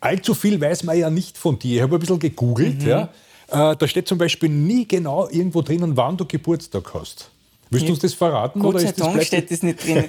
Allzu 0.00 0.34
viel 0.34 0.60
weiß 0.60 0.84
man 0.84 0.98
ja 0.98 1.10
nicht 1.10 1.36
von 1.38 1.58
dir. 1.58 1.76
Ich 1.76 1.82
habe 1.82 1.96
ein 1.96 2.00
bisschen 2.00 2.18
gegoogelt. 2.18 2.82
Mhm. 2.82 2.88
Ja. 2.88 3.08
Äh, 3.48 3.76
da 3.76 3.88
steht 3.88 4.08
zum 4.08 4.18
Beispiel 4.18 4.48
nie 4.48 4.86
genau 4.86 5.28
irgendwo 5.28 5.62
drinnen, 5.62 5.96
wann 5.96 6.16
du 6.16 6.24
Geburtstag 6.26 6.92
hast. 6.94 7.30
Willst 7.70 7.88
du 7.88 7.92
uns 7.92 8.00
das 8.00 8.14
verraten? 8.14 8.60
Gott 8.60 8.74
oder 8.74 8.84
sei 8.84 8.92
Dank 8.92 9.22
steht 9.24 9.50
das 9.50 9.62
nicht 9.62 9.84
drin. 9.84 10.04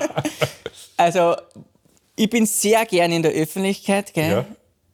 also, 0.96 1.36
ich 2.16 2.30
bin 2.30 2.46
sehr 2.46 2.84
gern 2.86 3.12
in 3.12 3.22
der 3.22 3.32
Öffentlichkeit, 3.32 4.14
gell? 4.14 4.30
Ja. 4.30 4.44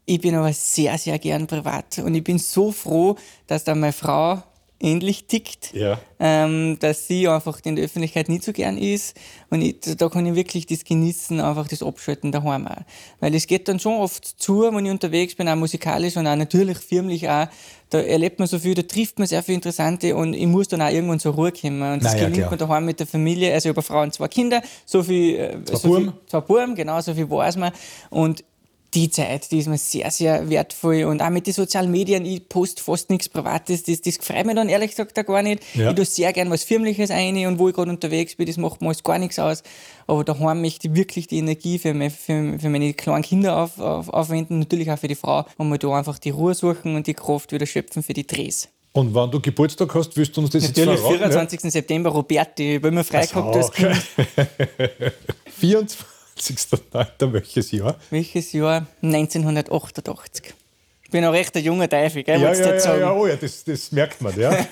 Ich 0.05 0.21
bin 0.21 0.35
aber 0.35 0.53
sehr, 0.53 0.97
sehr 0.99 1.19
gern 1.19 1.47
privat. 1.47 1.99
Und 1.99 2.15
ich 2.15 2.25
bin 2.25 2.38
so 2.38 2.73
froh, 2.73 3.17
dass 3.47 3.65
da 3.65 3.75
meine 3.75 3.93
Frau 3.93 4.43
ähnlich 4.81 5.25
tickt, 5.27 5.73
Ja. 5.75 5.99
ähm, 6.21 6.77
dass 6.81 7.07
sie 7.09 7.27
einfach 7.29 7.59
in 7.65 7.77
der 7.77 7.85
Öffentlichkeit 7.85 8.29
nicht 8.29 8.45
so 8.45 8.53
gern 8.53 8.79
ist. 8.79 9.17
Und 9.51 9.63
ich, 9.63 9.77
da 9.97 10.09
kann 10.09 10.25
ich 10.27 10.35
wirklich 10.35 10.67
das 10.67 10.85
genießen, 10.85 11.41
einfach 11.41 11.67
das 11.69 11.83
Abschalten 11.83 12.31
daheim 12.33 12.67
auch. 12.69 12.83
Weil 13.21 13.35
es 13.35 13.47
geht 13.47 13.67
dann 13.69 13.81
schon 13.81 13.95
oft 13.95 14.25
zu, 14.25 14.63
wenn 14.73 14.85
ich 14.87 14.91
unterwegs 14.93 15.35
bin, 15.35 15.49
auch 15.49 15.57
musikalisch 15.57 16.17
und 16.17 16.27
auch 16.27 16.37
natürlich 16.37 16.79
firmlich 16.79 17.29
auch. 17.29 17.49
Da 17.91 18.01
erlebt 18.01 18.39
man 18.39 18.47
so 18.47 18.59
viel, 18.59 18.75
da 18.75 18.83
trifft 18.83 19.19
man 19.19 19.27
sehr 19.27 19.43
viel 19.43 19.55
Interessante 19.55 20.15
und 20.15 20.35
ich 20.35 20.47
muss 20.47 20.69
dann 20.69 20.83
auch 20.83 20.91
irgendwann 20.91 21.19
zur 21.21 21.35
Ruhe 21.35 21.51
kommen. 21.53 21.81
Und 21.81 22.05
das 22.05 22.13
Na 22.13 22.19
ja, 22.19 22.25
gelingt 22.29 22.37
klar. 22.47 22.51
mir 22.51 22.57
daheim 22.59 22.85
mit 22.85 23.01
der 23.01 23.07
Familie. 23.07 23.53
Also 23.55 23.69
ich 23.69 23.77
habe 23.77 23.81
eine 23.81 23.87
Frau 23.87 24.03
und 24.03 24.13
zwei 24.15 24.29
Kinder, 24.29 24.63
so 24.85 25.03
viel, 25.03 25.37
äh, 25.37 25.65
Zwei 25.65 25.77
so 25.77 25.95
viel 25.97 26.13
zwei 26.27 26.41
Buben, 26.41 26.75
genau, 26.75 27.01
so 27.01 27.15
viel 27.15 27.29
weiß 27.31 27.57
man. 27.57 27.73
Und 28.11 28.45
die 28.95 29.11
Zeit, 29.11 29.50
die 29.50 29.59
ist 29.59 29.68
mir 29.68 29.78
sehr, 29.78 30.11
sehr 30.11 30.49
wertvoll. 30.49 31.04
Und 31.04 31.21
auch 31.21 31.30
mit 31.30 31.47
den 31.47 31.54
sozialen 31.54 31.90
Medien, 31.90 32.25
ich 32.25 32.49
poste 32.49 32.83
fast 32.83 33.11
nichts 33.11 33.28
Privates. 33.28 33.83
Das, 33.85 34.00
das 34.00 34.16
freut 34.16 34.47
mich 34.47 34.54
dann 34.54 34.68
ehrlich 34.68 34.90
gesagt 34.90 35.18
auch 35.18 35.26
gar 35.26 35.42
nicht. 35.42 35.62
Ja. 35.75 35.90
Ich 35.90 35.97
tue 35.97 36.04
sehr 36.04 36.33
gern 36.33 36.50
was 36.50 36.64
Firmliches 36.64 37.11
ein 37.11 37.47
und 37.47 37.59
wo 37.59 37.68
ich 37.68 37.75
gerade 37.75 37.90
unterwegs 37.90 38.37
bin, 38.37 38.47
das 38.47 38.57
macht 38.57 38.80
mir 38.80 38.88
alles 38.88 39.02
gar 39.02 39.18
nichts 39.18 39.38
aus. 39.38 39.62
Aber 40.07 40.24
daheim 40.24 40.62
möchte 40.62 40.88
ich 40.88 40.94
wirklich 40.94 41.27
die 41.27 41.38
Energie 41.38 41.79
für, 41.79 41.92
mein, 41.92 42.11
für, 42.11 42.59
für 42.59 42.68
meine 42.70 42.94
kleinen 42.94 43.22
Kinder 43.22 43.59
auf, 43.59 43.79
auf, 43.79 44.09
aufwenden, 44.09 44.61
natürlich 44.61 44.90
auch 44.90 44.98
für 44.98 45.09
die 45.09 45.14
Frau, 45.14 45.44
wenn 45.59 45.68
wir 45.68 45.79
da 45.79 45.98
einfach 45.98 46.18
die 46.18 46.31
Ruhe 46.31 46.55
suchen 46.55 46.96
und 46.96 47.07
die 47.07 47.14
Kraft 47.14 47.53
wieder 47.53 47.66
schöpfen 47.66 48.03
für 48.03 48.14
die 48.14 48.27
Drehs. 48.27 48.68
Und 48.92 49.14
wann 49.14 49.31
du 49.31 49.38
Geburtstag 49.38 49.94
hast, 49.94 50.16
willst 50.16 50.37
du 50.37 50.40
uns 50.40 50.51
das 50.51 50.62
Natürlich, 50.62 50.90
jetzt 50.90 51.01
verraten? 51.01 51.20
Natürlich, 51.20 51.61
24. 51.61 51.62
Ja? 51.62 51.70
September, 51.70 52.11
Roberti, 52.11 52.79
die, 52.79 52.83
wenn 52.83 52.94
wir 52.94 53.05
frei 53.05 53.27
gehabt 53.27 53.55
okay. 53.55 53.94
24. 55.59 55.98
20.09. 56.38 57.33
welches 57.33 57.70
Jahr? 57.72 57.96
Welches 58.11 58.53
Jahr? 58.53 58.87
1988. 59.03 60.55
Ich 61.05 61.11
bin 61.11 61.24
auch 61.24 61.33
recht 61.33 61.57
ein 61.57 61.64
junger 61.64 61.88
Teufel, 61.88 62.22
gell? 62.22 62.40
Ja, 62.40 62.53
ja, 62.53 62.74
ja, 62.74 62.96
ja, 62.98 63.12
oh 63.12 63.27
ja, 63.27 63.37
das, 63.37 63.64
das 63.64 63.90
merkt 63.92 64.20
man, 64.20 64.38
ja. 64.38 64.51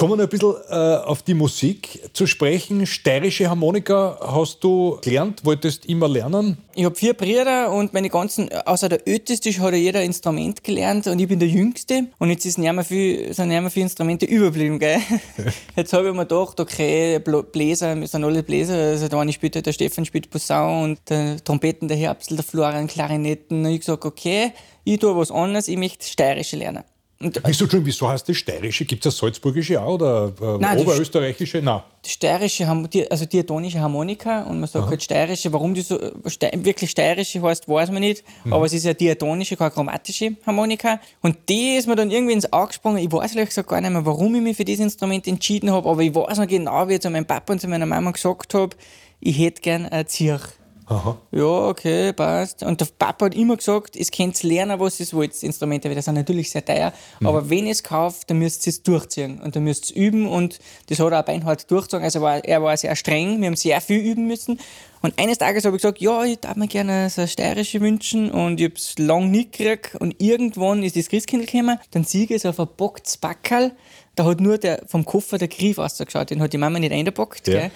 Kommen 0.00 0.12
wir 0.12 0.16
noch 0.16 0.24
ein 0.24 0.30
bisschen 0.30 0.54
äh, 0.70 0.96
auf 1.04 1.22
die 1.22 1.34
Musik 1.34 2.00
zu 2.14 2.26
sprechen. 2.26 2.86
Steirische 2.86 3.50
Harmonika 3.50 4.18
hast 4.22 4.64
du 4.64 4.96
gelernt, 5.02 5.44
wolltest 5.44 5.84
immer 5.84 6.08
lernen. 6.08 6.56
Ich 6.74 6.86
habe 6.86 6.94
vier 6.94 7.12
Brüder 7.12 7.70
und 7.70 7.92
meine 7.92 8.08
ganzen, 8.08 8.50
außer 8.50 8.88
der 8.88 9.06
Älteste 9.06 9.50
hat 9.50 9.72
ja 9.72 9.78
jeder 9.78 10.02
Instrument 10.02 10.64
gelernt 10.64 11.06
und 11.06 11.18
ich 11.18 11.28
bin 11.28 11.38
der 11.38 11.48
Jüngste. 11.48 12.06
Und 12.16 12.30
jetzt 12.30 12.46
ist 12.46 12.56
nicht 12.56 12.72
mehr 12.72 12.82
viel, 12.82 13.34
sind 13.34 13.48
nicht 13.48 13.60
mehr 13.60 13.70
viele 13.70 13.84
Instrumente 13.84 14.24
überblieben, 14.24 14.78
gell? 14.78 15.00
Jetzt 15.76 15.92
habe 15.92 16.08
ich 16.08 16.14
mir 16.14 16.24
gedacht, 16.24 16.58
okay, 16.58 17.16
Bl- 17.18 17.42
Bläser, 17.42 17.94
wir 17.94 18.08
sind 18.08 18.24
alle 18.24 18.42
Bläser. 18.42 18.76
Also 18.76 19.06
der 19.06 19.18
eine 19.18 19.34
spielt 19.34 19.54
halt, 19.54 19.66
der 19.66 19.74
Stefan 19.74 20.06
spielt 20.06 20.30
Posaun 20.30 20.82
und 20.84 21.10
der 21.10 21.44
Trompeten, 21.44 21.88
der 21.88 21.98
Herbstl, 21.98 22.36
der 22.36 22.44
Florian, 22.46 22.86
Klarinetten. 22.86 23.66
Und 23.66 23.70
ich 23.70 23.80
gesagt, 23.80 24.06
okay, 24.06 24.52
ich 24.82 24.98
tue 24.98 25.14
was 25.14 25.30
anderes, 25.30 25.68
ich 25.68 25.76
möchte 25.76 26.06
Steirische 26.08 26.56
lernen. 26.56 26.84
Wieso, 27.22 27.44
Entschuldigung, 27.44 27.84
wieso 27.84 28.08
heißt 28.08 28.26
das 28.26 28.36
Steirische? 28.38 28.86
Gibt 28.86 29.04
es 29.04 29.12
das 29.12 29.18
Salzburgische 29.18 29.78
auch 29.78 29.96
oder 29.96 30.32
äh, 30.40 30.58
Nein, 30.58 30.78
Oberösterreichische? 30.78 31.60
Nein. 31.60 31.82
die 32.02 32.08
steirische, 32.08 32.66
also 33.10 33.26
diatonische 33.26 33.78
Harmonika 33.78 34.44
und 34.44 34.58
man 34.58 34.66
sagt 34.66 34.88
halt 34.88 35.02
steirische, 35.02 35.52
warum 35.52 35.74
die 35.74 35.82
so 35.82 35.98
ste 36.26 36.50
wirklich 36.54 36.90
steirische 36.90 37.42
heißt, 37.42 37.68
weiß 37.68 37.90
man 37.90 38.00
nicht, 38.00 38.24
aber 38.50 38.64
es 38.64 38.72
ist 38.72 38.86
ja 38.86 38.94
diatonische, 38.94 39.58
keine 39.58 39.70
chromatische 39.70 40.36
Harmonika 40.46 40.98
und 41.20 41.36
die 41.50 41.76
ist 41.76 41.86
mir 41.86 41.94
dann 41.94 42.10
irgendwie 42.10 42.32
ins 42.32 42.50
Auge 42.54 42.68
gesprungen, 42.68 42.96
ich 42.96 43.12
weiß 43.12 43.34
ehrlich 43.34 43.50
gesagt 43.50 43.68
gar 43.68 43.82
nicht 43.82 43.90
mehr, 43.90 44.06
warum 44.06 44.34
ich 44.36 44.40
mich 44.40 44.56
für 44.56 44.64
dieses 44.64 44.84
Instrument 44.84 45.26
entschieden 45.26 45.70
habe, 45.70 45.90
aber 45.90 46.00
ich 46.00 46.14
weiß 46.14 46.38
noch 46.38 46.46
genau, 46.46 46.88
wie 46.88 46.94
ich 46.94 47.00
zu 47.00 47.10
meinem 47.10 47.26
Papa 47.26 47.52
und 47.52 47.60
zu 47.60 47.68
meiner 47.68 47.84
Mama 47.84 48.12
gesagt 48.12 48.54
habe, 48.54 48.74
ich 49.20 49.38
hätte 49.38 49.60
gern 49.60 49.84
ein 49.84 50.06
Zirch. 50.06 50.59
Aha. 50.90 51.16
Ja, 51.30 51.68
okay, 51.68 52.12
passt. 52.12 52.64
Und 52.64 52.80
der 52.80 52.88
Papa 52.98 53.26
hat 53.26 53.36
immer 53.36 53.56
gesagt, 53.56 53.94
es 53.94 54.10
könnt 54.10 54.42
lernen, 54.42 54.80
was 54.80 54.98
ihr 54.98 55.06
wollt, 55.12 55.40
Instrumente, 55.40 55.88
weil 55.88 55.94
die 55.94 56.02
sind 56.02 56.16
natürlich 56.16 56.50
sehr 56.50 56.64
teuer. 56.64 56.92
Aber 57.22 57.48
wenn 57.48 57.66
ihr 57.66 57.72
es 57.72 57.84
kauft, 57.84 58.28
dann 58.28 58.40
müsst 58.40 58.66
ihr 58.66 58.72
es 58.72 58.82
durchziehen. 58.82 59.40
Und 59.40 59.54
dann 59.54 59.62
müsst 59.62 59.92
ihr 59.92 59.96
es 59.96 60.02
üben 60.02 60.26
und 60.26 60.58
das 60.88 60.98
hat 60.98 61.12
er 61.12 61.20
auch 61.20 61.24
beinhart 61.24 61.70
durchgezogen. 61.70 62.04
Also 62.04 62.20
war, 62.22 62.44
er 62.44 62.60
war 62.64 62.76
sehr 62.76 62.96
streng, 62.96 63.40
wir 63.40 63.46
haben 63.46 63.54
sehr 63.54 63.80
viel 63.80 64.00
üben 64.00 64.26
müssen. 64.26 64.58
Und 65.00 65.16
eines 65.16 65.38
Tages 65.38 65.64
habe 65.64 65.76
ich 65.76 65.82
gesagt, 65.82 66.00
ja, 66.00 66.24
ich 66.24 66.40
darf 66.40 66.56
mir 66.56 66.66
gerne 66.66 67.08
so 67.08 67.20
eine 67.20 67.28
steirische 67.28 67.80
wünschen 67.80 68.28
und 68.28 68.58
ich 68.58 68.64
habe 68.64 68.74
es 68.74 68.98
lang 68.98 69.30
nicht 69.30 69.52
gekriegt. 69.52 69.94
Und 69.94 70.20
irgendwann 70.20 70.82
ist 70.82 70.96
das 70.96 71.08
Christkindl 71.08 71.46
gekommen, 71.46 71.78
dann 71.92 72.02
sehe 72.02 72.24
ich 72.24 72.32
es 72.32 72.44
auf 72.44 72.58
ein 72.58 72.68
bocktes 72.76 73.16
Backerl, 73.16 73.70
da 74.16 74.24
hat 74.24 74.40
nur 74.40 74.58
der, 74.58 74.82
vom 74.88 75.04
Koffer 75.04 75.38
der 75.38 75.46
Griff 75.46 75.78
ausgeschaut, 75.78 76.30
den 76.30 76.42
hat 76.42 76.52
die 76.52 76.58
Mama 76.58 76.80
nicht 76.80 76.92
eingepackt. 76.92 77.46
Ja. 77.46 77.60
Gell? 77.60 77.70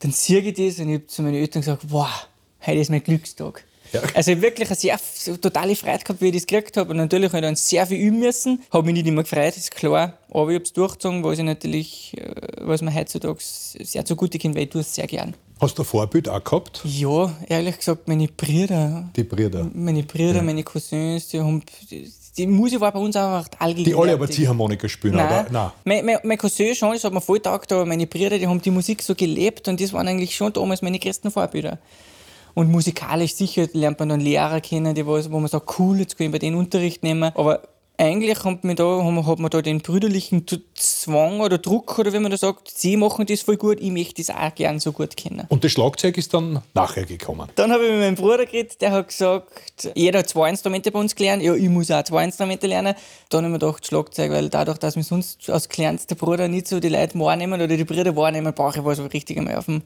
dann 0.00 0.10
sehe 0.12 0.40
ich 0.40 0.54
das 0.54 0.78
und 0.78 0.88
ich 0.90 0.96
habe 0.96 1.06
zu 1.06 1.22
meinen 1.22 1.34
Eltern 1.34 1.62
gesagt, 1.62 1.82
wow, 1.88 2.28
heute 2.66 2.78
ist 2.78 2.90
mein 2.90 3.02
Glückstag. 3.02 3.64
Ja. 3.92 4.00
Also 4.14 4.42
wirklich 4.42 4.68
eine 4.68 4.76
sehr 4.76 4.98
so 4.98 5.36
totale 5.36 5.76
Freude 5.76 6.02
gehabt, 6.02 6.20
wie 6.20 6.26
ich 6.26 6.34
das 6.34 6.46
gekriegt 6.46 6.76
habe. 6.76 6.90
Und 6.90 6.96
natürlich 6.96 7.28
habe 7.28 7.38
ich 7.38 7.44
dann 7.44 7.54
sehr 7.54 7.86
viel 7.86 7.98
üben 7.98 8.18
müssen. 8.18 8.62
Habe 8.72 8.84
mich 8.86 8.94
nicht 8.94 9.06
immer 9.06 9.22
gefreut, 9.22 9.56
ist 9.56 9.70
klar. 9.70 10.14
Aber 10.28 10.50
ich 10.50 10.56
habe 10.56 10.64
es 10.64 10.72
durchgezogen, 10.72 11.22
was 11.22 11.38
ich 11.38 11.44
natürlich, 11.44 12.12
äh, 12.18 12.32
was 12.62 12.82
mir 12.82 12.92
heutzutage 12.92 13.36
sehr 13.38 14.04
zugute 14.04 14.38
kommt, 14.40 14.56
weil 14.56 14.64
ich 14.64 14.70
tue 14.70 14.80
es 14.80 14.92
sehr 14.94 15.06
gern. 15.06 15.34
Hast 15.60 15.78
du 15.78 15.82
ein 15.82 15.86
Vorbild 15.86 16.28
auch 16.28 16.42
gehabt? 16.42 16.82
Ja, 16.84 17.32
ehrlich 17.48 17.78
gesagt, 17.78 18.08
meine 18.08 18.26
Brüder, 18.26 19.08
Die 19.14 19.22
Brüder. 19.24 19.70
meine 19.72 20.02
Brüder, 20.02 20.42
meine 20.42 20.64
Cousins, 20.64 21.28
die 21.28 21.38
haben, 21.40 21.62
die, 21.90 22.12
die 22.36 22.46
Musik 22.46 22.80
war 22.80 22.92
bei 22.92 22.98
uns 22.98 23.14
einfach 23.16 23.46
allgegenwärtig. 23.58 23.84
Die 23.94 23.94
alle 23.94 24.12
aber 24.14 24.28
Ziehharmonika 24.28 24.88
spielen, 24.88 25.14
Nein, 25.14 25.26
oder? 25.26 25.46
Nein. 25.50 25.70
Mein, 25.84 26.04
mein, 26.04 26.18
mein 26.24 26.36
Cousin 26.38 26.74
schon, 26.74 26.92
das 26.92 27.04
hat 27.04 27.12
mir 27.14 27.22
voll 27.22 27.38
getaugt, 27.38 27.72
aber 27.72 27.86
meine 27.86 28.06
Brüder, 28.06 28.36
die 28.38 28.46
haben 28.46 28.60
die 28.60 28.70
Musik 28.70 29.00
so 29.00 29.14
gelebt 29.14 29.66
und 29.68 29.80
das 29.80 29.92
waren 29.94 30.06
eigentlich 30.08 30.34
schon 30.36 30.52
damals 30.52 30.82
meine 30.82 30.98
größten 30.98 31.30
Vorbilder. 31.30 31.78
Und 32.56 32.70
musikalisch 32.70 33.34
sicher 33.34 33.68
lernt 33.74 34.00
man 34.00 34.08
dann 34.08 34.20
Lehrer 34.20 34.62
kennen, 34.62 34.94
die 34.94 35.06
was, 35.06 35.30
wo 35.30 35.38
man 35.38 35.48
sagt, 35.48 35.78
cool, 35.78 36.00
jetzt 36.00 36.16
kann 36.16 36.28
ich 36.28 36.32
bei 36.32 36.38
denen 36.38 36.56
Unterricht 36.56 37.02
nehmen. 37.02 37.30
Aber 37.34 37.60
eigentlich 37.98 38.44
hat 38.44 38.64
man, 38.64 38.76
da, 38.76 39.04
hat 39.26 39.38
man 39.38 39.50
da 39.50 39.60
den 39.60 39.80
brüderlichen 39.80 40.46
Zwang 40.74 41.40
oder 41.40 41.58
Druck, 41.58 41.98
oder 41.98 42.14
wie 42.14 42.18
man 42.18 42.30
da 42.30 42.36
sagt, 42.36 42.70
sie 42.70 42.96
machen 42.96 43.26
das 43.26 43.42
voll 43.42 43.58
gut, 43.58 43.78
ich 43.80 43.90
möchte 43.90 44.22
das 44.22 44.34
auch 44.34 44.54
gern 44.54 44.80
so 44.80 44.92
gut 44.92 45.16
kennen. 45.16 45.46
Und 45.48 45.64
das 45.64 45.72
Schlagzeug 45.72 46.16
ist 46.18 46.32
dann 46.32 46.62
nachher 46.74 47.04
gekommen? 47.04 47.48
Dann 47.56 47.72
habe 47.72 47.84
ich 47.84 47.90
mit 47.90 48.00
meinem 48.00 48.14
Bruder 48.14 48.46
geredet, 48.46 48.80
der 48.80 48.92
hat 48.92 49.08
gesagt, 49.08 49.90
jeder 49.94 50.20
hat 50.20 50.28
zwei 50.28 50.48
Instrumente 50.48 50.90
bei 50.90 50.98
uns 50.98 51.14
gelernt, 51.14 51.42
ja, 51.42 51.54
ich 51.54 51.68
muss 51.68 51.90
auch 51.90 52.04
zwei 52.04 52.24
Instrumente 52.24 52.66
lernen. 52.66 52.94
Dann 53.28 53.44
habe 53.44 53.48
ich 53.48 53.52
mir 53.52 53.66
gedacht, 53.66 53.86
Schlagzeug, 53.86 54.30
weil 54.30 54.48
dadurch, 54.48 54.78
dass 54.78 54.96
wir 54.96 55.02
sonst 55.02 55.48
als 55.50 55.68
kleinster 55.68 56.14
Bruder 56.14 56.48
nicht 56.48 56.68
so 56.68 56.80
die 56.80 56.88
Leute 56.88 57.18
wahrnehmen 57.18 57.60
oder 57.60 57.76
die 57.76 57.84
Brüder 57.84 58.16
wahrnehmen, 58.16 58.52
brauche 58.54 58.78
ich 58.78 58.84
was, 58.84 58.98
was 58.98 59.12
richtig 59.12 59.38
einmal 59.38 59.56
auf 59.56 59.66
dem, 59.66 59.82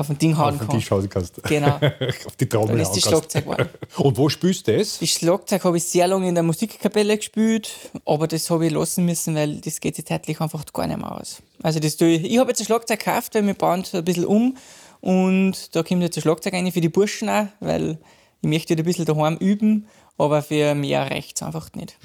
auf 0.00 0.06
dem 0.08 0.18
Ding 0.18 0.36
hauen 0.36 0.54
auf 0.54 0.58
kann. 0.58 0.68
Auf 0.68 0.74
den 0.74 0.80
Tisch 0.80 0.90
hauen 0.90 1.08
kannst. 1.08 1.42
Genau. 1.44 1.78
auf 2.26 2.36
die 2.36 2.48
Trommel 2.48 2.68
Dann 2.68 2.80
ist 2.80 2.92
das 2.92 3.02
Schlagzeug 3.02 3.44
geworden. 3.44 3.68
Und 3.96 4.16
wo 4.16 4.28
spielst 4.28 4.66
du 4.66 4.76
das? 4.76 4.98
Das 4.98 5.08
Schlagzeug 5.08 5.64
habe 5.64 5.76
ich 5.76 5.84
sehr 5.84 6.06
lange 6.08 6.28
in 6.28 6.34
der 6.34 6.44
Musikkapelle 6.44 7.16
gespielt, 7.16 7.70
aber 8.04 8.26
das 8.26 8.48
habe 8.50 8.66
ich 8.66 8.72
lassen 8.72 9.04
müssen, 9.04 9.34
weil 9.34 9.60
das 9.60 9.80
geht 9.80 9.96
sich 9.96 10.06
zeitlich 10.06 10.40
einfach 10.40 10.64
gar 10.72 10.86
nicht 10.86 10.98
mehr 10.98 11.12
aus. 11.12 11.42
Also 11.62 11.80
das 11.80 11.96
tue 11.96 12.08
ich. 12.08 12.24
Ich 12.24 12.38
habe 12.38 12.50
jetzt 12.50 12.60
ein 12.60 12.66
Schlagzeug 12.66 12.98
gekauft, 12.98 13.34
weil 13.34 13.46
wir 13.46 13.54
bauen 13.54 13.80
es 13.80 13.94
ein 13.94 14.04
bisschen 14.04 14.24
um 14.24 14.56
und 15.00 15.74
da 15.74 15.82
kommt 15.82 16.02
jetzt 16.02 16.16
ein 16.18 16.22
Schlagzeug 16.22 16.54
rein 16.54 16.70
für 16.72 16.80
die 16.80 16.88
Burschen 16.88 17.28
auch, 17.28 17.46
weil 17.60 17.98
ich 18.42 18.48
möchte 18.48 18.74
ein 18.74 18.82
bisschen 18.82 19.04
daheim 19.04 19.36
üben, 19.36 19.86
aber 20.18 20.42
für 20.42 20.74
mehr 20.74 21.10
reicht 21.10 21.36
es 21.36 21.42
einfach 21.42 21.70
nicht. 21.74 21.96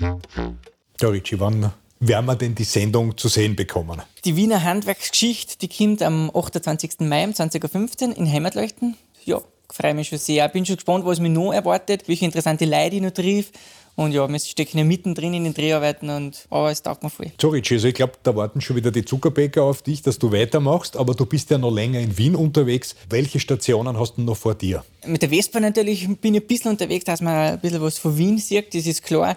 Ja, 0.00 1.08
Richie, 1.08 1.38
wann 1.40 1.72
werden 2.00 2.26
wir 2.26 2.36
denn 2.36 2.54
die 2.54 2.64
Sendung 2.64 3.16
zu 3.16 3.28
sehen 3.28 3.56
bekommen? 3.56 4.02
Die 4.24 4.36
Wiener 4.36 4.62
Handwerksgeschichte, 4.62 5.58
die 5.58 5.68
kommt 5.68 6.02
am 6.02 6.30
28. 6.34 7.00
Mai 7.00 7.24
um 7.24 7.30
20.15 7.32 8.08
Uhr 8.08 8.16
in 8.16 8.30
Heimatleuchten. 8.30 8.96
Ja, 9.24 9.40
freue 9.70 9.94
mich 9.94 10.08
schon 10.08 10.18
sehr. 10.18 10.48
Bin 10.48 10.64
schon 10.64 10.76
gespannt, 10.76 11.04
was 11.04 11.20
mich 11.20 11.32
noch 11.32 11.52
erwartet, 11.52 12.08
welche 12.08 12.24
interessante 12.24 12.64
Leute 12.64 12.96
ich 12.96 13.02
noch 13.02 13.10
triff. 13.10 13.50
Und 13.98 14.12
ja, 14.12 14.28
wir 14.28 14.38
stecken 14.38 14.78
ja 14.78 14.84
mittendrin 14.84 15.34
in 15.34 15.42
den 15.42 15.54
Dreharbeiten, 15.54 16.08
und, 16.08 16.46
aber 16.50 16.70
es 16.70 16.82
taugt 16.82 17.02
mir 17.02 17.10
voll. 17.10 17.32
So, 17.40 17.48
Richie, 17.48 17.74
also 17.74 17.88
ich 17.88 17.94
glaube, 17.94 18.12
da 18.22 18.36
warten 18.36 18.60
schon 18.60 18.76
wieder 18.76 18.92
die 18.92 19.04
Zuckerbäcker 19.04 19.64
auf 19.64 19.82
dich, 19.82 20.02
dass 20.02 20.20
du 20.20 20.30
weitermachst, 20.30 20.96
aber 20.96 21.14
du 21.14 21.26
bist 21.26 21.50
ja 21.50 21.58
noch 21.58 21.72
länger 21.72 21.98
in 21.98 22.16
Wien 22.16 22.36
unterwegs. 22.36 22.94
Welche 23.10 23.40
Stationen 23.40 23.98
hast 23.98 24.16
du 24.16 24.22
noch 24.22 24.36
vor 24.36 24.54
dir? 24.54 24.84
Mit 25.04 25.22
der 25.22 25.30
Vespa 25.30 25.58
natürlich 25.58 26.06
bin 26.20 26.36
ich 26.36 26.42
ein 26.42 26.46
bisschen 26.46 26.70
unterwegs, 26.70 27.06
dass 27.06 27.20
man 27.20 27.34
ein 27.34 27.58
bisschen 27.58 27.80
was 27.80 27.98
von 27.98 28.16
Wien 28.16 28.38
sieht, 28.38 28.72
das 28.72 28.86
ist 28.86 29.02
klar. 29.02 29.36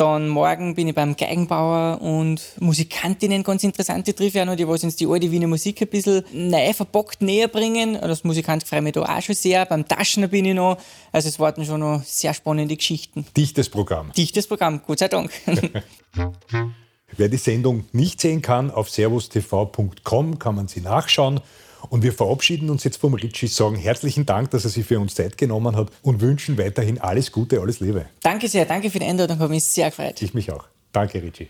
Dann 0.00 0.30
morgen 0.30 0.74
bin 0.74 0.88
ich 0.88 0.94
beim 0.94 1.14
Geigenbauer 1.14 2.00
und 2.00 2.40
Musikantinnen, 2.58 3.42
ganz 3.42 3.62
interessant, 3.64 4.06
die 4.06 4.14
treffe 4.14 4.40
auch 4.40 4.46
noch, 4.46 4.56
die 4.56 4.66
was 4.66 4.82
uns 4.82 4.96
die 4.96 5.06
alte 5.06 5.30
Wiener 5.30 5.46
Musik 5.46 5.82
ein 5.82 5.88
bisschen 5.88 6.24
neu 6.32 6.72
verpackt 6.72 7.20
näher 7.20 7.48
bringen. 7.48 7.98
Als 7.98 8.24
Musikant 8.24 8.66
freue 8.66 8.78
ich 8.78 8.84
mich 8.84 8.92
da 8.94 9.02
auch 9.02 9.20
schon 9.20 9.34
sehr. 9.34 9.66
Beim 9.66 9.86
Taschner 9.86 10.28
bin 10.28 10.46
ich 10.46 10.54
noch. 10.54 10.78
Also 11.12 11.28
es 11.28 11.38
warten 11.38 11.66
schon 11.66 11.80
noch 11.80 12.02
sehr 12.02 12.32
spannende 12.32 12.78
Geschichten. 12.78 13.26
Dichtes 13.36 13.68
Programm. 13.68 14.10
Dichtes 14.12 14.46
Programm, 14.46 14.80
Gott 14.86 15.00
sei 15.00 15.08
Dank. 15.08 15.32
Wer 17.18 17.28
die 17.28 17.36
Sendung 17.36 17.84
nicht 17.92 18.22
sehen 18.22 18.40
kann, 18.40 18.70
auf 18.70 18.88
servustv.com 18.88 20.38
kann 20.38 20.54
man 20.54 20.66
sie 20.66 20.80
nachschauen. 20.80 21.40
Und 21.88 22.02
wir 22.02 22.12
verabschieden 22.12 22.70
uns 22.70 22.84
jetzt 22.84 22.98
vom 22.98 23.14
Ritchie, 23.14 23.46
sagen 23.46 23.76
herzlichen 23.76 24.26
Dank, 24.26 24.50
dass 24.50 24.64
er 24.64 24.70
sich 24.70 24.86
für 24.86 25.00
uns 25.00 25.14
Zeit 25.14 25.38
genommen 25.38 25.76
hat 25.76 25.88
und 26.02 26.20
wünschen 26.20 26.58
weiterhin 26.58 27.00
alles 27.00 27.32
Gute, 27.32 27.60
alles 27.60 27.80
Liebe. 27.80 28.06
Danke 28.22 28.48
sehr, 28.48 28.66
danke 28.66 28.90
für 28.90 28.98
die 28.98 29.06
Einladung, 29.06 29.38
habe 29.38 29.50
mich 29.50 29.64
sehr 29.64 29.90
gefreut. 29.90 30.20
Ich 30.20 30.34
mich 30.34 30.50
auch. 30.52 30.66
Danke, 30.92 31.22
Ritchie. 31.22 31.48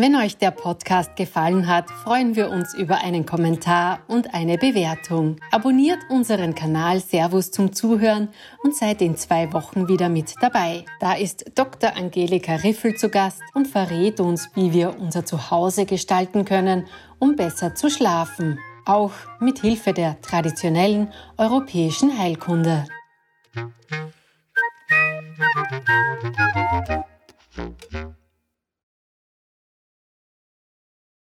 Wenn 0.00 0.14
euch 0.14 0.36
der 0.36 0.52
Podcast 0.52 1.16
gefallen 1.16 1.66
hat, 1.66 1.90
freuen 1.90 2.36
wir 2.36 2.50
uns 2.50 2.72
über 2.72 2.98
einen 2.98 3.26
Kommentar 3.26 3.98
und 4.06 4.32
eine 4.32 4.56
Bewertung. 4.56 5.40
Abonniert 5.50 5.98
unseren 6.08 6.54
Kanal 6.54 7.00
Servus 7.00 7.50
zum 7.50 7.72
Zuhören 7.72 8.28
und 8.62 8.76
seid 8.76 9.02
in 9.02 9.16
zwei 9.16 9.52
Wochen 9.52 9.88
wieder 9.88 10.08
mit 10.08 10.36
dabei. 10.40 10.84
Da 11.00 11.14
ist 11.14 11.46
Dr. 11.56 11.96
Angelika 11.96 12.54
Riffel 12.54 12.94
zu 12.94 13.08
Gast 13.08 13.42
und 13.54 13.66
verrät 13.66 14.20
uns, 14.20 14.48
wie 14.54 14.72
wir 14.72 14.96
unser 15.00 15.26
Zuhause 15.26 15.84
gestalten 15.84 16.44
können, 16.44 16.86
um 17.18 17.34
besser 17.34 17.74
zu 17.74 17.90
schlafen. 17.90 18.60
Auch 18.86 19.10
mit 19.40 19.58
Hilfe 19.62 19.92
der 19.92 20.20
traditionellen 20.20 21.12
europäischen 21.38 22.16
Heilkunde. 22.16 22.84